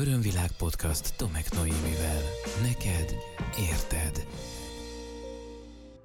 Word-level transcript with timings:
Örömvilág 0.00 0.50
podcast 0.58 1.12
Tomek 1.16 1.54
Noémivel. 1.56 2.20
Neked 2.62 3.14
érted. 3.70 4.26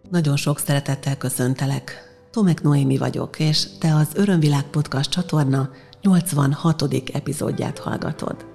Nagyon 0.09 0.35
sok 0.35 0.59
szeretettel 0.59 1.17
köszöntelek. 1.17 1.93
Tomek 2.31 2.61
Noémi 2.61 2.97
vagyok, 2.97 3.39
és 3.39 3.63
te 3.79 3.95
az 3.95 4.07
Örömvilág 4.15 4.63
podcast 4.63 5.09
csatorna 5.09 5.69
86. 6.01 6.83
epizódját 7.13 7.79
hallgatod. 7.79 8.45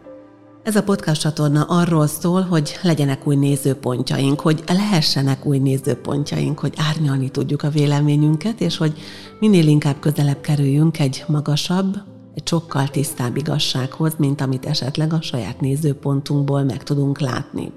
Ez 0.62 0.76
a 0.76 0.82
podcast 0.82 1.20
csatorna 1.20 1.62
arról 1.62 2.06
szól, 2.06 2.42
hogy 2.42 2.78
legyenek 2.82 3.26
új 3.26 3.36
nézőpontjaink, 3.36 4.40
hogy 4.40 4.62
lehessenek 4.66 5.46
új 5.46 5.58
nézőpontjaink, 5.58 6.58
hogy 6.58 6.74
árnyalni 6.76 7.30
tudjuk 7.30 7.62
a 7.62 7.70
véleményünket, 7.70 8.60
és 8.60 8.76
hogy 8.76 8.98
minél 9.38 9.66
inkább 9.66 10.00
közelebb 10.00 10.40
kerüljünk 10.40 10.98
egy 10.98 11.24
magasabb, 11.26 12.18
egy 12.34 12.46
sokkal 12.48 12.88
tisztább 12.88 13.36
igazsághoz, 13.36 14.14
mint 14.18 14.40
amit 14.40 14.66
esetleg 14.66 15.12
a 15.12 15.22
saját 15.22 15.60
nézőpontunkból 15.60 16.62
meg 16.62 16.82
tudunk 16.82 17.20
látni. 17.20 17.72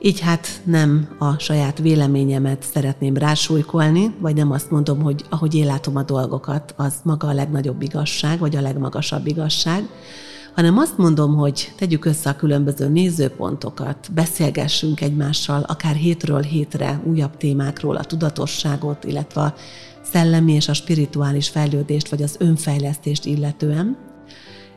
Így 0.00 0.20
hát 0.20 0.60
nem 0.64 1.08
a 1.18 1.38
saját 1.38 1.78
véleményemet 1.78 2.62
szeretném 2.62 3.16
rásúlykolni, 3.16 4.14
vagy 4.18 4.34
nem 4.34 4.50
azt 4.50 4.70
mondom, 4.70 5.02
hogy 5.02 5.24
ahogy 5.30 5.54
én 5.54 5.66
látom 5.66 5.96
a 5.96 6.02
dolgokat, 6.02 6.74
az 6.76 6.94
maga 7.02 7.28
a 7.28 7.32
legnagyobb 7.32 7.82
igazság, 7.82 8.38
vagy 8.38 8.56
a 8.56 8.60
legmagasabb 8.60 9.26
igazság, 9.26 9.88
hanem 10.54 10.78
azt 10.78 10.98
mondom, 10.98 11.34
hogy 11.34 11.72
tegyük 11.76 12.04
össze 12.04 12.30
a 12.30 12.36
különböző 12.36 12.88
nézőpontokat, 12.88 14.12
beszélgessünk 14.14 15.00
egymással, 15.00 15.62
akár 15.62 15.94
hétről 15.94 16.42
hétre 16.42 17.00
újabb 17.04 17.36
témákról, 17.36 17.96
a 17.96 18.04
tudatosságot, 18.04 19.04
illetve 19.04 19.40
a 19.40 19.54
szellemi 20.16 20.52
és 20.52 20.68
a 20.68 20.72
spirituális 20.74 21.48
fejlődést, 21.48 22.08
vagy 22.08 22.22
az 22.22 22.36
önfejlesztést 22.38 23.24
illetően, 23.24 23.96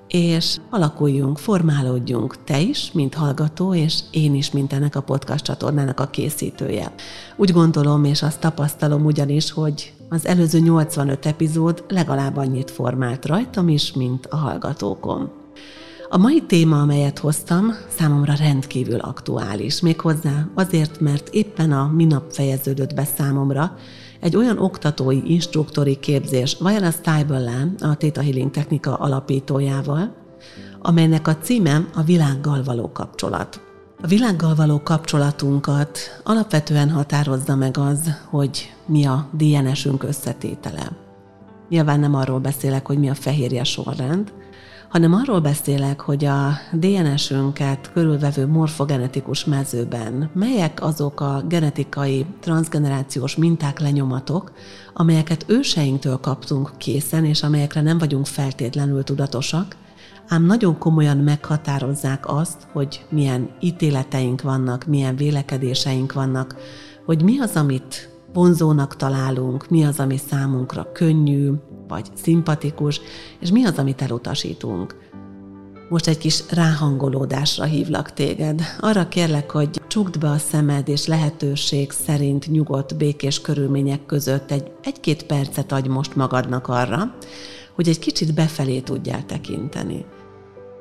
és 0.07 0.57
alakuljunk, 0.69 1.37
formálódjunk, 1.37 2.43
te 2.43 2.59
is, 2.59 2.91
mint 2.91 3.13
hallgató, 3.13 3.73
és 3.73 3.99
én 4.11 4.35
is, 4.35 4.51
mint 4.51 4.73
ennek 4.73 4.95
a 4.95 5.01
podcast 5.01 5.43
csatornának 5.43 5.99
a 5.99 6.09
készítője. 6.09 6.93
Úgy 7.35 7.51
gondolom, 7.51 8.03
és 8.03 8.21
azt 8.21 8.39
tapasztalom 8.39 9.05
ugyanis, 9.05 9.51
hogy 9.51 9.93
az 10.09 10.25
előző 10.25 10.59
85 10.59 11.25
epizód 11.25 11.83
legalább 11.87 12.37
annyit 12.37 12.71
formált 12.71 13.25
rajtam 13.25 13.69
is, 13.69 13.93
mint 13.93 14.25
a 14.25 14.35
hallgatókon. 14.35 15.31
A 16.09 16.17
mai 16.17 16.41
téma, 16.41 16.81
amelyet 16.81 17.19
hoztam, 17.19 17.73
számomra 17.97 18.33
rendkívül 18.33 18.99
aktuális, 18.99 19.81
méghozzá 19.81 20.47
azért, 20.53 20.99
mert 20.99 21.29
éppen 21.29 21.71
a 21.71 21.91
minap 21.95 22.31
fejeződött 22.31 22.93
be 22.93 23.03
számomra 23.17 23.77
egy 24.19 24.35
olyan 24.35 24.57
oktatói, 24.57 25.21
instruktori 25.31 25.99
képzés, 25.99 26.57
a 26.59 26.91
Stiebel 26.91 27.73
a 27.79 27.95
Theta 27.97 28.21
Healing 28.21 28.51
technika 28.51 28.95
alapítójával, 28.95 30.15
amelynek 30.81 31.27
a 31.27 31.37
címe 31.37 31.85
a 31.95 32.01
világgal 32.01 32.63
való 32.63 32.91
kapcsolat. 32.91 33.61
A 34.01 34.07
világgal 34.07 34.55
való 34.55 34.81
kapcsolatunkat 34.83 35.99
alapvetően 36.23 36.89
határozza 36.89 37.55
meg 37.55 37.77
az, 37.77 38.11
hogy 38.29 38.73
mi 38.85 39.05
a 39.05 39.29
DNS-ünk 39.31 40.03
összetétele. 40.03 40.91
Nyilván 41.69 41.99
nem 41.99 42.15
arról 42.15 42.39
beszélek, 42.39 42.85
hogy 42.87 42.97
mi 42.97 43.09
a 43.09 43.13
fehérje 43.13 43.63
sorrend, 43.63 44.33
hanem 44.89 45.13
arról 45.13 45.39
beszélek, 45.39 46.01
hogy 46.01 46.25
a 46.25 46.51
DNS-ünket 46.71 47.91
körülvevő 47.91 48.47
morfogenetikus 48.47 49.45
mezőben 49.45 50.29
melyek 50.33 50.83
azok 50.83 51.21
a 51.21 51.43
genetikai 51.47 52.25
transgenerációs 52.39 53.35
minták, 53.35 53.79
lenyomatok, 53.79 54.51
amelyeket 54.93 55.45
őseinktől 55.47 56.17
kaptunk 56.17 56.71
készen, 56.77 57.25
és 57.25 57.43
amelyekre 57.43 57.81
nem 57.81 57.97
vagyunk 57.97 58.25
feltétlenül 58.25 59.03
tudatosak, 59.03 59.75
ám 60.27 60.45
nagyon 60.45 60.77
komolyan 60.77 61.17
meghatározzák 61.17 62.27
azt, 62.27 62.67
hogy 62.71 63.05
milyen 63.09 63.49
ítéleteink 63.59 64.41
vannak, 64.41 64.85
milyen 64.85 65.15
vélekedéseink 65.15 66.13
vannak, 66.13 66.55
hogy 67.05 67.23
mi 67.23 67.39
az, 67.39 67.55
amit 67.55 68.09
vonzónak 68.33 68.95
találunk, 68.95 69.69
mi 69.69 69.85
az, 69.85 69.99
ami 69.99 70.17
számunkra 70.17 70.91
könnyű, 70.91 71.51
vagy 71.89 72.09
szimpatikus, 72.13 73.01
és 73.39 73.51
mi 73.51 73.65
az, 73.65 73.77
amit 73.77 74.01
elutasítunk. 74.01 74.95
Most 75.89 76.07
egy 76.07 76.17
kis 76.17 76.43
ráhangolódásra 76.51 77.63
hívlak 77.63 78.13
téged. 78.13 78.61
Arra 78.79 79.07
kérlek, 79.07 79.51
hogy 79.51 79.81
csukd 79.87 80.19
be 80.19 80.29
a 80.29 80.37
szemed, 80.37 80.87
és 80.87 81.05
lehetőség 81.05 81.91
szerint 81.91 82.51
nyugodt, 82.51 82.97
békés 82.97 83.41
körülmények 83.41 84.05
között 84.05 84.51
egy, 84.51 84.71
egy-két 84.83 85.23
percet 85.23 85.71
adj 85.71 85.87
most 85.87 86.15
magadnak 86.15 86.67
arra, 86.67 87.15
hogy 87.75 87.87
egy 87.87 87.99
kicsit 87.99 88.33
befelé 88.33 88.79
tudjál 88.79 89.25
tekinteni. 89.25 90.05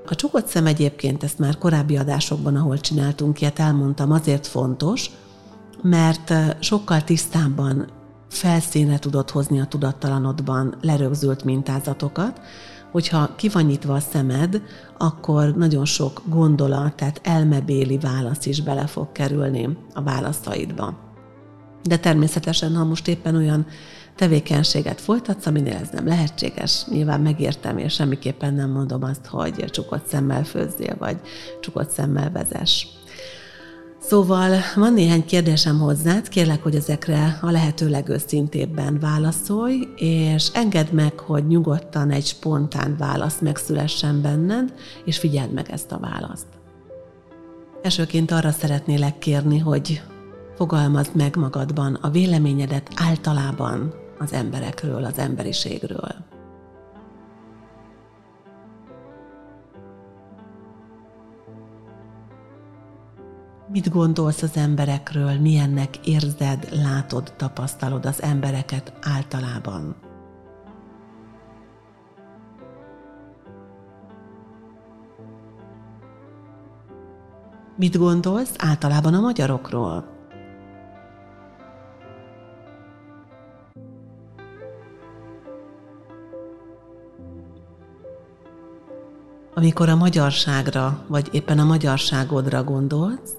A 0.07 0.15
csukott 0.15 0.47
szem 0.47 0.67
egyébként, 0.67 1.23
ezt 1.23 1.39
már 1.39 1.59
korábbi 1.59 1.97
adásokban, 1.97 2.57
ahol 2.57 2.79
csináltunk 2.79 3.41
ilyet, 3.41 3.59
elmondtam, 3.59 4.13
azért 4.13 4.47
fontos, 4.47 5.11
mert 5.83 6.35
sokkal 6.61 7.05
tisztábban 7.05 7.89
felszínre 8.29 8.99
tudod 8.99 9.31
hozni 9.31 9.61
a 9.61 9.67
tudattalanodban 9.67 10.77
lerögzült 10.81 11.45
mintázatokat, 11.45 12.41
hogyha 12.91 13.35
ki 13.37 13.49
van 13.49 13.65
nyitva 13.65 13.95
a 13.95 14.01
szemed, 14.01 14.63
akkor 14.99 15.57
nagyon 15.57 15.85
sok 15.85 16.23
gondolat, 16.27 16.95
tehát 16.95 17.21
elmebéli 17.23 17.99
válasz 17.99 18.47
is 18.47 18.63
bele 18.63 18.87
fog 18.87 19.13
kerülni 19.13 19.77
a 19.95 20.03
válaszaidba. 20.03 21.07
De 21.83 21.99
természetesen, 21.99 22.75
ha 22.75 22.85
most 22.85 23.09
éppen 23.09 23.35
olyan 23.35 23.67
tevékenységet 24.17 25.01
folytatsz, 25.01 25.47
aminél 25.47 25.77
ez 25.77 25.89
nem 25.93 26.07
lehetséges, 26.07 26.85
nyilván 26.87 27.21
megértem, 27.21 27.79
és 27.79 27.93
semmiképpen 27.93 28.55
nem 28.55 28.71
mondom 28.71 29.03
azt, 29.03 29.27
hogy 29.27 29.65
csukott 29.65 30.07
szemmel 30.07 30.45
főzzél, 30.45 30.97
vagy 30.99 31.21
csukott 31.61 31.91
szemmel 31.91 32.31
vezess. 32.31 32.87
Szóval 34.09 34.57
van 34.75 34.93
néhány 34.93 35.25
kérdésem 35.25 35.79
hozzád, 35.79 36.29
kérlek, 36.29 36.63
hogy 36.63 36.75
ezekre 36.75 37.39
a 37.43 37.51
lehető 37.51 37.89
legőszintébben 37.89 38.99
válaszolj, 39.01 39.89
és 39.97 40.49
engedd 40.53 40.95
meg, 40.95 41.19
hogy 41.19 41.47
nyugodtan 41.47 42.11
egy 42.11 42.27
spontán 42.27 42.97
válasz 42.99 43.39
megszülessen 43.41 44.23
benned, 44.23 44.75
és 45.05 45.19
figyeld 45.19 45.53
meg 45.53 45.71
ezt 45.71 45.93
a 45.93 45.99
választ. 45.99 46.47
Elsőként 47.83 48.31
arra 48.31 48.51
szeretnélek 48.51 49.19
kérni, 49.19 49.59
hogy 49.59 50.03
fogalmazd 50.57 51.17
meg 51.17 51.37
magadban 51.37 51.95
a 51.95 52.11
véleményedet 52.11 52.89
általában 52.97 53.95
az 54.19 54.33
emberekről, 54.33 55.05
az 55.05 55.19
emberiségről. 55.19 56.15
Mit 63.73 63.91
gondolsz 63.91 64.43
az 64.43 64.57
emberekről, 64.57 65.41
milyennek 65.41 66.07
érzed, 66.07 66.69
látod, 66.73 67.33
tapasztalod 67.37 68.07
az 68.07 68.23
embereket 68.23 68.93
általában? 69.03 69.97
Mit 77.77 77.99
gondolsz 77.99 78.55
általában 78.59 79.15
a 79.15 79.21
magyarokról? 79.21 80.17
Amikor 89.55 89.89
a 89.89 89.97
magyarságra, 89.97 91.05
vagy 91.07 91.29
éppen 91.33 91.59
a 91.59 91.65
magyarságodra 91.65 92.65
gondolsz, 92.65 93.38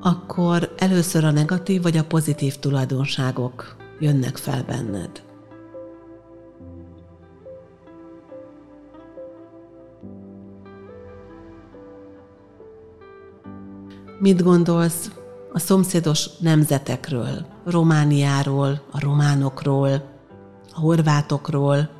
akkor 0.00 0.74
először 0.76 1.24
a 1.24 1.30
negatív 1.30 1.82
vagy 1.82 1.96
a 1.96 2.04
pozitív 2.04 2.56
tulajdonságok 2.56 3.76
jönnek 3.98 4.36
fel 4.36 4.62
benned. 4.62 5.22
Mit 14.20 14.42
gondolsz 14.42 15.10
a 15.52 15.58
szomszédos 15.58 16.38
nemzetekről, 16.38 17.46
Romániáról, 17.64 18.80
a 18.92 19.00
románokról, 19.00 19.90
a 20.74 20.80
horvátokról, 20.80 21.90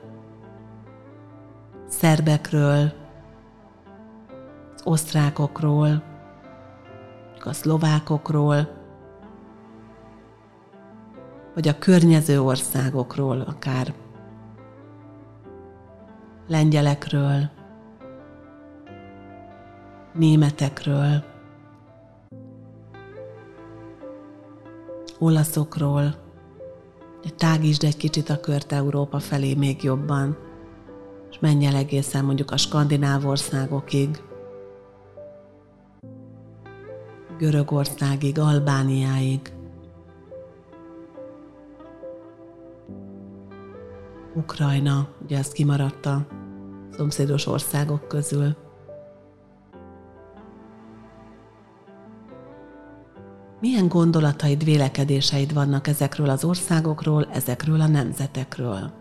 szerbekről, 1.89 2.93
osztrákokról, 4.85 6.08
a 7.49 7.53
szlovákokról, 7.53 8.69
vagy 11.55 11.69
a 11.69 11.79
környező 11.79 12.41
országokról, 12.41 13.41
akár 13.41 13.95
lengyelekről, 16.49 17.51
németekről, 20.15 21.25
olaszokról, 25.19 26.15
tágítsd 27.37 27.85
egy 27.85 27.97
kicsit 27.97 28.29
a 28.31 28.41
kört 28.41 28.73
Európa 28.73 29.19
felé 29.19 29.55
még 29.55 29.83
jobban, 29.83 30.37
és 31.31 31.39
menj 31.39 31.67
el 31.67 31.75
egészen 31.75 32.25
mondjuk 32.25 32.51
a 32.51 32.57
skandináv 32.57 33.27
országokig, 33.27 34.23
Görögországig, 37.39 38.39
Albániáig. 38.39 39.53
Ukrajna, 44.35 45.09
ugye 45.23 45.39
ez 45.39 45.49
kimaradt 45.49 46.07
a 46.07 46.27
szomszédos 46.97 47.47
országok 47.47 48.09
közül. 48.09 48.57
Milyen 53.61 53.89
gondolataid, 53.89 54.65
vélekedéseid 54.65 55.55
vannak 55.55 55.87
ezekről 55.87 56.29
az 56.29 56.45
országokról, 56.45 57.29
ezekről 57.33 57.81
a 57.81 57.87
nemzetekről? 57.87 58.98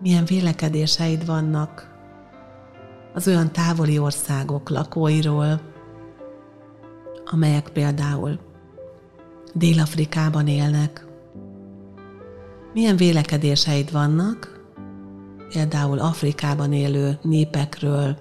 Milyen 0.00 0.24
vélekedéseid 0.24 1.26
vannak 1.26 1.88
az 3.14 3.26
olyan 3.28 3.52
távoli 3.52 3.98
országok 3.98 4.68
lakóiról, 4.68 5.60
amelyek 7.24 7.68
például 7.68 8.38
Dél-Afrikában 9.54 10.46
élnek. 10.46 11.06
Milyen 12.72 12.96
vélekedéseid 12.96 13.92
vannak 13.92 14.60
például 15.52 15.98
Afrikában 15.98 16.72
élő 16.72 17.18
népekről, 17.22 18.16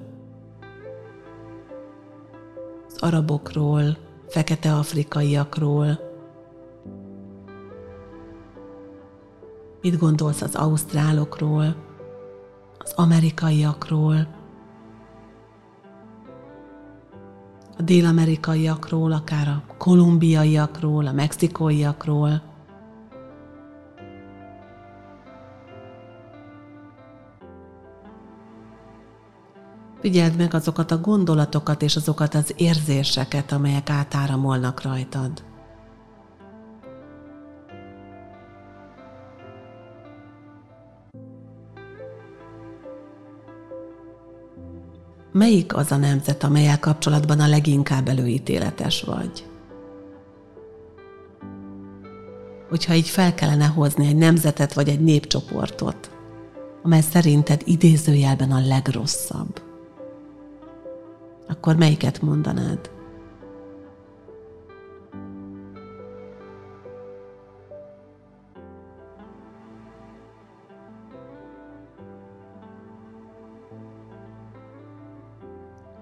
az 2.87 2.95
arabokról, 2.97 3.97
fekete 4.27 4.73
afrikaiakról, 4.73 6.08
Mit 9.81 9.97
gondolsz 9.97 10.41
az 10.41 10.55
ausztrálokról, 10.55 11.75
az 12.77 12.93
amerikaiakról, 12.95 14.27
a 17.77 17.81
dél-amerikaiakról, 17.81 19.11
akár 19.11 19.47
a 19.47 19.63
kolumbiaiakról, 19.77 21.07
a 21.07 21.11
mexikóiakról, 21.11 22.41
Figyeld 30.01 30.35
meg 30.35 30.53
azokat 30.53 30.91
a 30.91 31.01
gondolatokat 31.01 31.81
és 31.81 31.95
azokat 31.95 32.35
az 32.35 32.53
érzéseket, 32.57 33.51
amelyek 33.51 33.89
átáramolnak 33.89 34.81
rajtad. 34.81 35.49
Melyik 45.39 45.75
az 45.75 45.91
a 45.91 45.97
nemzet, 45.97 46.44
amelyel 46.44 46.80
kapcsolatban 46.80 47.39
a 47.39 47.47
leginkább 47.47 48.07
előítéletes 48.07 49.01
vagy? 49.01 49.45
Hogyha 52.69 52.94
így 52.94 53.07
fel 53.07 53.33
kellene 53.33 53.65
hozni 53.65 54.07
egy 54.07 54.15
nemzetet 54.15 54.74
vagy 54.74 54.89
egy 54.89 55.00
népcsoportot, 55.00 56.12
amely 56.83 57.01
szerinted 57.01 57.62
idézőjelben 57.65 58.51
a 58.51 58.59
legrosszabb, 58.68 59.62
akkor 61.47 61.75
melyiket 61.75 62.21
mondanád? 62.21 62.99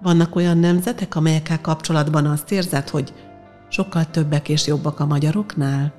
Vannak 0.07 0.36
olyan 0.36 0.57
nemzetek, 0.57 1.15
amelyekkel 1.15 1.62
kapcsolatban 1.62 2.25
azt 2.25 2.51
érzed, 2.51 2.89
hogy 2.89 3.13
sokkal 3.69 4.06
többek 4.06 4.50
és 4.50 4.68
jobbak 4.68 5.00
a 5.00 5.06
magyaroknál? 5.06 5.94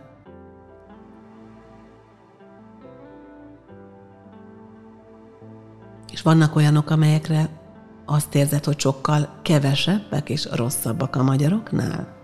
És 6.12 6.22
vannak 6.22 6.56
olyanok, 6.56 6.90
amelyekre 6.90 7.48
azt 8.06 8.34
érzed, 8.34 8.64
hogy 8.64 8.80
sokkal 8.80 9.28
kevesebbek 9.42 10.28
és 10.30 10.48
rosszabbak 10.52 11.16
a 11.16 11.22
magyaroknál? 11.22 12.16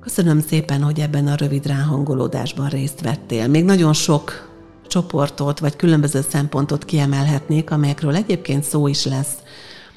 Köszönöm 0.00 0.40
szépen, 0.40 0.82
hogy 0.82 1.00
ebben 1.00 1.26
a 1.26 1.34
rövid 1.34 1.66
ráhangolódásban 1.66 2.68
részt 2.68 3.00
vettél. 3.00 3.48
Még 3.48 3.64
nagyon 3.64 3.92
sok 3.92 4.47
csoportot 4.88 5.58
vagy 5.58 5.76
különböző 5.76 6.20
szempontot 6.28 6.84
kiemelhetnék, 6.84 7.70
amelyekről 7.70 8.14
egyébként 8.14 8.64
szó 8.64 8.86
is 8.86 9.04
lesz 9.04 9.34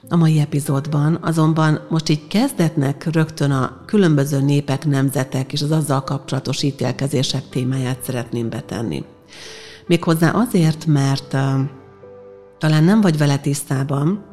a 0.10 0.16
mai 0.16 0.40
epizódban, 0.40 1.18
azonban 1.22 1.82
most 1.90 2.10
így 2.10 2.28
kezdetnek 2.28 3.08
rögtön 3.12 3.52
a 3.52 3.82
különböző 3.86 4.42
népek, 4.42 4.86
nemzetek 4.86 5.54
és 5.54 5.62
az 5.62 5.72
azzal 5.72 6.04
kapcsolatos 6.04 6.64
ítélkezések 6.64 7.50
témáját 7.50 8.04
szeretném 8.04 8.50
betenni. 8.50 9.04
Méghozzá 9.86 10.30
azért, 10.30 10.86
mert 10.86 11.38
talán 12.58 12.84
nem 12.84 13.02
vagy 13.02 13.18
vele 13.18 13.38
tisztában, 13.38 14.24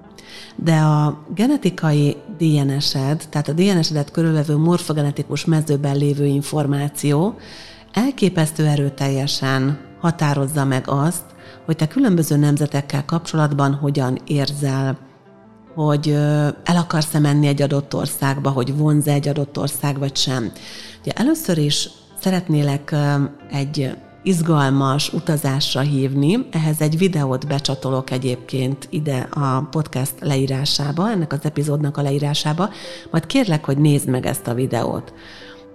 de 0.56 0.74
a 0.74 1.24
genetikai 1.34 2.16
DNS-ed, 2.38 3.26
tehát 3.30 3.48
a 3.48 3.52
DNS-edet 3.52 4.10
körülvevő 4.10 4.56
morfogenetikus 4.56 5.44
mezőben 5.44 5.96
lévő 5.96 6.24
információ 6.24 7.36
elképesztő 7.92 8.66
erőteljesen 8.66 9.87
határozza 10.00 10.64
meg 10.64 10.84
azt, 10.86 11.24
hogy 11.64 11.76
te 11.76 11.88
különböző 11.88 12.36
nemzetekkel 12.36 13.04
kapcsolatban 13.04 13.74
hogyan 13.74 14.18
érzel, 14.26 14.98
hogy 15.74 16.08
el 16.64 16.76
akarsz-e 16.76 17.18
menni 17.18 17.46
egy 17.46 17.62
adott 17.62 17.94
országba, 17.94 18.50
hogy 18.50 18.76
vonz 18.76 19.06
egy 19.06 19.28
adott 19.28 19.58
ország, 19.58 19.98
vagy 19.98 20.16
sem. 20.16 20.52
Ugye 21.00 21.12
először 21.12 21.58
is 21.58 21.88
szeretnélek 22.20 22.94
egy 23.50 23.96
izgalmas 24.22 25.12
utazásra 25.12 25.80
hívni. 25.80 26.46
Ehhez 26.50 26.80
egy 26.80 26.98
videót 26.98 27.46
becsatolok 27.46 28.10
egyébként 28.10 28.86
ide 28.90 29.28
a 29.30 29.60
podcast 29.70 30.14
leírásába, 30.20 31.10
ennek 31.10 31.32
az 31.32 31.38
epizódnak 31.42 31.96
a 31.96 32.02
leírásába, 32.02 32.70
majd 33.10 33.26
kérlek, 33.26 33.64
hogy 33.64 33.78
nézd 33.78 34.08
meg 34.08 34.26
ezt 34.26 34.46
a 34.46 34.54
videót 34.54 35.12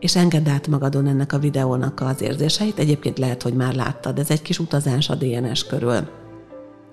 és 0.04 0.16
engedd 0.16 0.50
át 0.50 0.68
magadon 0.68 1.08
ennek 1.08 1.34
a 1.34 1.40
videónak 1.40 2.02
az 2.02 2.22
érzéseit. 2.22 2.80
Egyébként 2.80 3.20
lehet, 3.20 3.42
hogy 3.42 3.54
már 3.54 3.74
láttad, 3.74 4.20
ez 4.20 4.30
egy 4.30 4.42
kis 4.42 4.60
utazás 4.60 5.10
a 5.10 5.16
DNS 5.16 5.66
körül. 5.66 6.10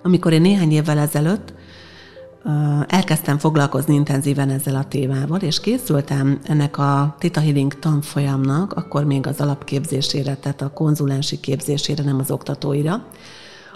Amikor 0.03 0.33
én 0.33 0.41
néhány 0.41 0.73
évvel 0.73 0.99
ezelőtt 0.99 1.53
elkezdtem 2.87 3.39
foglalkozni 3.39 3.95
intenzíven 3.95 4.51
ezzel 4.51 4.75
a 4.77 4.85
témával, 4.85 5.41
és 5.41 5.61
készültem 5.61 6.41
ennek 6.45 6.79
a 6.79 7.17
Tita 7.19 7.41
Healing 7.41 7.79
tanfolyamnak, 7.79 8.73
akkor 8.73 9.05
még 9.05 9.27
az 9.27 9.41
alapképzésére, 9.41 10.35
tehát 10.35 10.63
a 10.63 10.73
konzulensi 10.73 11.41
képzésére, 11.41 12.03
nem 12.03 12.19
az 12.19 12.31
oktatóira, 12.31 13.05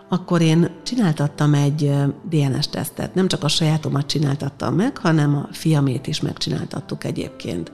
akkor 0.08 0.40
én 0.40 0.70
csináltattam 0.82 1.54
egy 1.54 1.92
DNS-tesztet. 2.28 3.14
Nem 3.14 3.28
csak 3.28 3.44
a 3.44 3.48
sajátomat 3.48 4.06
csináltattam 4.06 4.74
meg, 4.74 4.98
hanem 4.98 5.36
a 5.36 5.48
fiamét 5.52 6.06
is 6.06 6.20
megcsináltattuk 6.20 7.04
egyébként. 7.04 7.72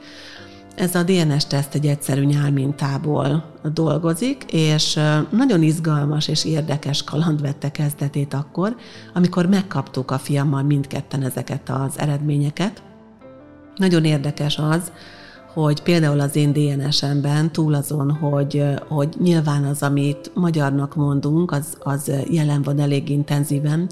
Ez 0.75 0.95
a 0.95 1.03
DNS-teszt 1.03 1.75
egy 1.75 1.87
egyszerű 1.87 2.25
nyálmintából 2.25 3.45
dolgozik, 3.73 4.45
és 4.53 5.01
nagyon 5.31 5.63
izgalmas 5.63 6.29
és 6.29 6.45
érdekes 6.45 7.05
kaland 7.05 7.41
vette 7.41 7.71
kezdetét 7.71 8.35
akkor, 8.35 8.77
amikor 9.15 9.47
megkaptuk 9.47 10.11
a 10.11 10.19
fiammal 10.19 10.63
mindketten 10.63 11.23
ezeket 11.23 11.69
az 11.69 11.99
eredményeket. 11.99 12.83
Nagyon 13.77 14.05
érdekes 14.05 14.59
az, 14.59 14.93
hogy 15.55 15.83
például 15.83 16.21
az 16.21 16.37
én 16.37 16.53
DNS-emben 16.53 17.53
túl 17.53 17.75
azon, 17.75 18.11
hogy, 18.11 18.65
hogy 18.89 19.15
nyilván 19.19 19.65
az, 19.65 19.83
amit 19.83 20.31
magyarnak 20.35 20.95
mondunk, 20.95 21.53
az, 21.53 21.77
az 21.79 22.13
jelen 22.31 22.63
van 22.63 22.79
elég 22.79 23.09
intenzíven, 23.09 23.89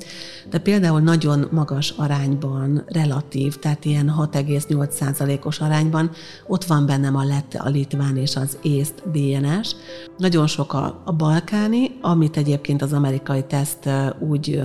de 0.50 0.58
például 0.58 1.00
nagyon 1.00 1.48
magas 1.50 1.94
arányban, 1.96 2.82
relatív, 2.86 3.56
tehát 3.56 3.84
ilyen 3.84 4.14
6,8%-os 4.18 5.60
arányban 5.60 6.10
ott 6.46 6.64
van 6.64 6.86
bennem 6.86 7.16
a 7.16 7.24
lett, 7.24 7.54
a 7.54 7.68
litván 7.68 8.16
és 8.16 8.36
az 8.36 8.58
észt 8.62 9.02
DNS. 9.10 9.74
Nagyon 10.16 10.46
sok 10.46 10.72
a, 10.72 11.02
a 11.04 11.12
balkáni, 11.12 11.90
amit 12.00 12.36
egyébként 12.36 12.82
az 12.82 12.92
amerikai 12.92 13.44
teszt 13.44 13.88
úgy 14.18 14.62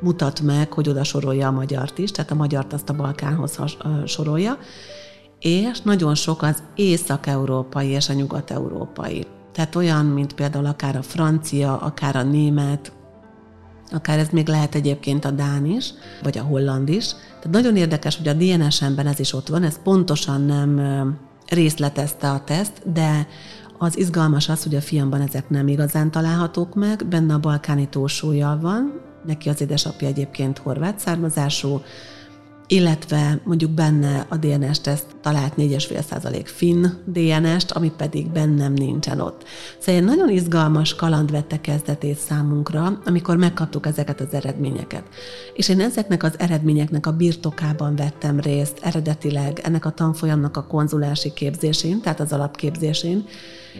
mutat 0.00 0.40
meg, 0.40 0.72
hogy 0.72 0.88
oda 0.88 1.04
sorolja 1.04 1.48
a 1.48 1.50
magyart 1.50 1.98
is, 1.98 2.10
tehát 2.10 2.30
a 2.30 2.34
magyart 2.34 2.72
azt 2.72 2.88
a 2.88 2.94
Balkánhoz 2.94 3.56
has, 3.56 3.76
sorolja, 4.04 4.58
és 5.40 5.80
nagyon 5.80 6.14
sok 6.14 6.42
az 6.42 6.62
észak-európai 6.74 7.88
és 7.88 8.08
a 8.08 8.12
nyugat-európai. 8.12 9.26
Tehát 9.52 9.74
olyan, 9.74 10.06
mint 10.06 10.34
például 10.34 10.66
akár 10.66 10.96
a 10.96 11.02
francia, 11.02 11.76
akár 11.76 12.16
a 12.16 12.22
német, 12.22 12.92
akár 13.92 14.18
ez 14.18 14.28
még 14.28 14.48
lehet 14.48 14.74
egyébként 14.74 15.24
a 15.24 15.30
Dán 15.30 15.66
is, 15.66 15.92
vagy 16.22 16.38
a 16.38 16.42
Holland 16.42 16.88
is. 16.88 17.08
Tehát 17.08 17.50
nagyon 17.50 17.76
érdekes, 17.76 18.16
hogy 18.16 18.28
a 18.28 18.32
DNS-emben 18.32 19.06
ez 19.06 19.18
is 19.18 19.32
ott 19.32 19.48
van, 19.48 19.62
ez 19.62 19.82
pontosan 19.82 20.40
nem 20.40 21.18
részletezte 21.48 22.30
a 22.30 22.44
teszt, 22.44 22.92
de 22.92 23.26
az 23.78 23.98
izgalmas 23.98 24.48
az, 24.48 24.62
hogy 24.62 24.74
a 24.74 24.80
fiamban 24.80 25.20
ezek 25.20 25.50
nem 25.50 25.68
igazán 25.68 26.10
találhatók 26.10 26.74
meg, 26.74 27.06
benne 27.08 27.34
a 27.34 27.38
balkáni 27.38 27.88
túlsúlyjal 27.88 28.58
van, 28.58 29.00
neki 29.26 29.48
az 29.48 29.60
édesapja 29.60 30.08
egyébként 30.08 30.58
horvát 30.58 30.98
származású, 30.98 31.80
illetve 32.70 33.40
mondjuk 33.44 33.70
benne 33.70 34.26
a 34.28 34.36
DNS-teszt 34.36 35.06
talált 35.20 35.52
4,5% 35.56 36.42
finn 36.44 36.86
DNS-t, 37.04 37.72
ami 37.72 37.92
pedig 37.96 38.30
bennem 38.30 38.72
nincsen 38.72 39.20
ott. 39.20 39.44
Szóval 39.78 40.00
egy 40.00 40.06
nagyon 40.06 40.28
izgalmas 40.30 40.94
kaland 40.94 41.30
vette 41.30 41.60
kezdetét 41.60 42.18
számunkra, 42.18 43.00
amikor 43.04 43.36
megkaptuk 43.36 43.86
ezeket 43.86 44.20
az 44.20 44.32
eredményeket. 44.32 45.02
És 45.54 45.68
én 45.68 45.80
ezeknek 45.80 46.22
az 46.22 46.34
eredményeknek 46.38 47.06
a 47.06 47.16
birtokában 47.16 47.96
vettem 47.96 48.40
részt 48.40 48.78
eredetileg 48.82 49.60
ennek 49.62 49.84
a 49.84 49.90
tanfolyamnak 49.90 50.56
a 50.56 50.66
konzulási 50.66 51.32
képzésén, 51.32 52.00
tehát 52.00 52.20
az 52.20 52.32
alapképzésén, 52.32 53.24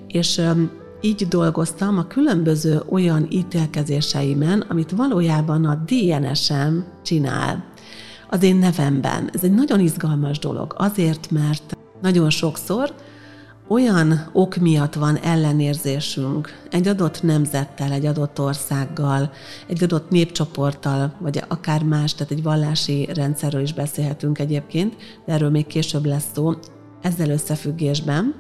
és 0.07 0.41
így 1.01 1.29
dolgoztam 1.29 1.99
a 1.99 2.07
különböző 2.07 2.83
olyan 2.89 3.27
ítélkezéseimen, 3.31 4.61
amit 4.69 4.91
valójában 4.91 5.65
a 5.65 5.85
DNS-em 5.87 6.85
csinál 7.03 7.65
az 8.31 8.43
én 8.43 8.57
nevemben. 8.57 9.31
Ez 9.35 9.45
egy 9.45 9.55
nagyon 9.55 9.81
izgalmas 9.81 10.39
dolog, 10.39 10.75
azért, 10.79 11.31
mert 11.31 11.77
nagyon 12.03 12.31
sokszor 12.31 12.95
olyan 13.69 14.31
ok 14.33 14.57
miatt 14.57 14.95
van 14.95 15.17
ellenérzésünk 15.17 16.63
egy 16.71 16.89
adott 16.89 17.23
nemzettel, 17.23 17.93
egy 17.93 18.07
adott 18.07 18.41
országgal, 18.41 19.31
egy 19.67 19.83
adott 19.83 20.11
népcsoporttal, 20.11 21.15
vagy 21.19 21.43
akár 21.49 21.83
más, 21.83 22.15
tehát 22.15 22.33
egy 22.33 22.43
vallási 22.43 23.09
rendszerről 23.15 23.63
is 23.63 23.73
beszélhetünk 23.73 24.39
egyébként, 24.39 24.97
de 25.27 25.33
erről 25.33 25.51
még 25.51 25.67
később 25.67 26.05
lesz 26.05 26.27
szó, 26.35 26.53
ezzel 27.03 27.31
összefüggésben, 27.31 28.35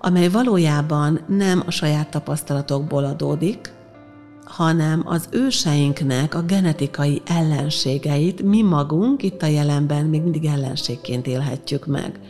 amely 0.00 0.28
valójában 0.28 1.20
nem 1.28 1.62
a 1.66 1.70
saját 1.70 2.10
tapasztalatokból 2.10 3.04
adódik, 3.04 3.72
hanem 4.50 5.02
az 5.04 5.28
őseinknek 5.30 6.34
a 6.34 6.42
genetikai 6.42 7.22
ellenségeit 7.26 8.42
mi 8.42 8.62
magunk 8.62 9.22
itt 9.22 9.42
a 9.42 9.46
jelenben 9.46 10.04
még 10.04 10.22
mindig 10.22 10.44
ellenségként 10.44 11.26
élhetjük 11.26 11.86
meg. 11.86 12.20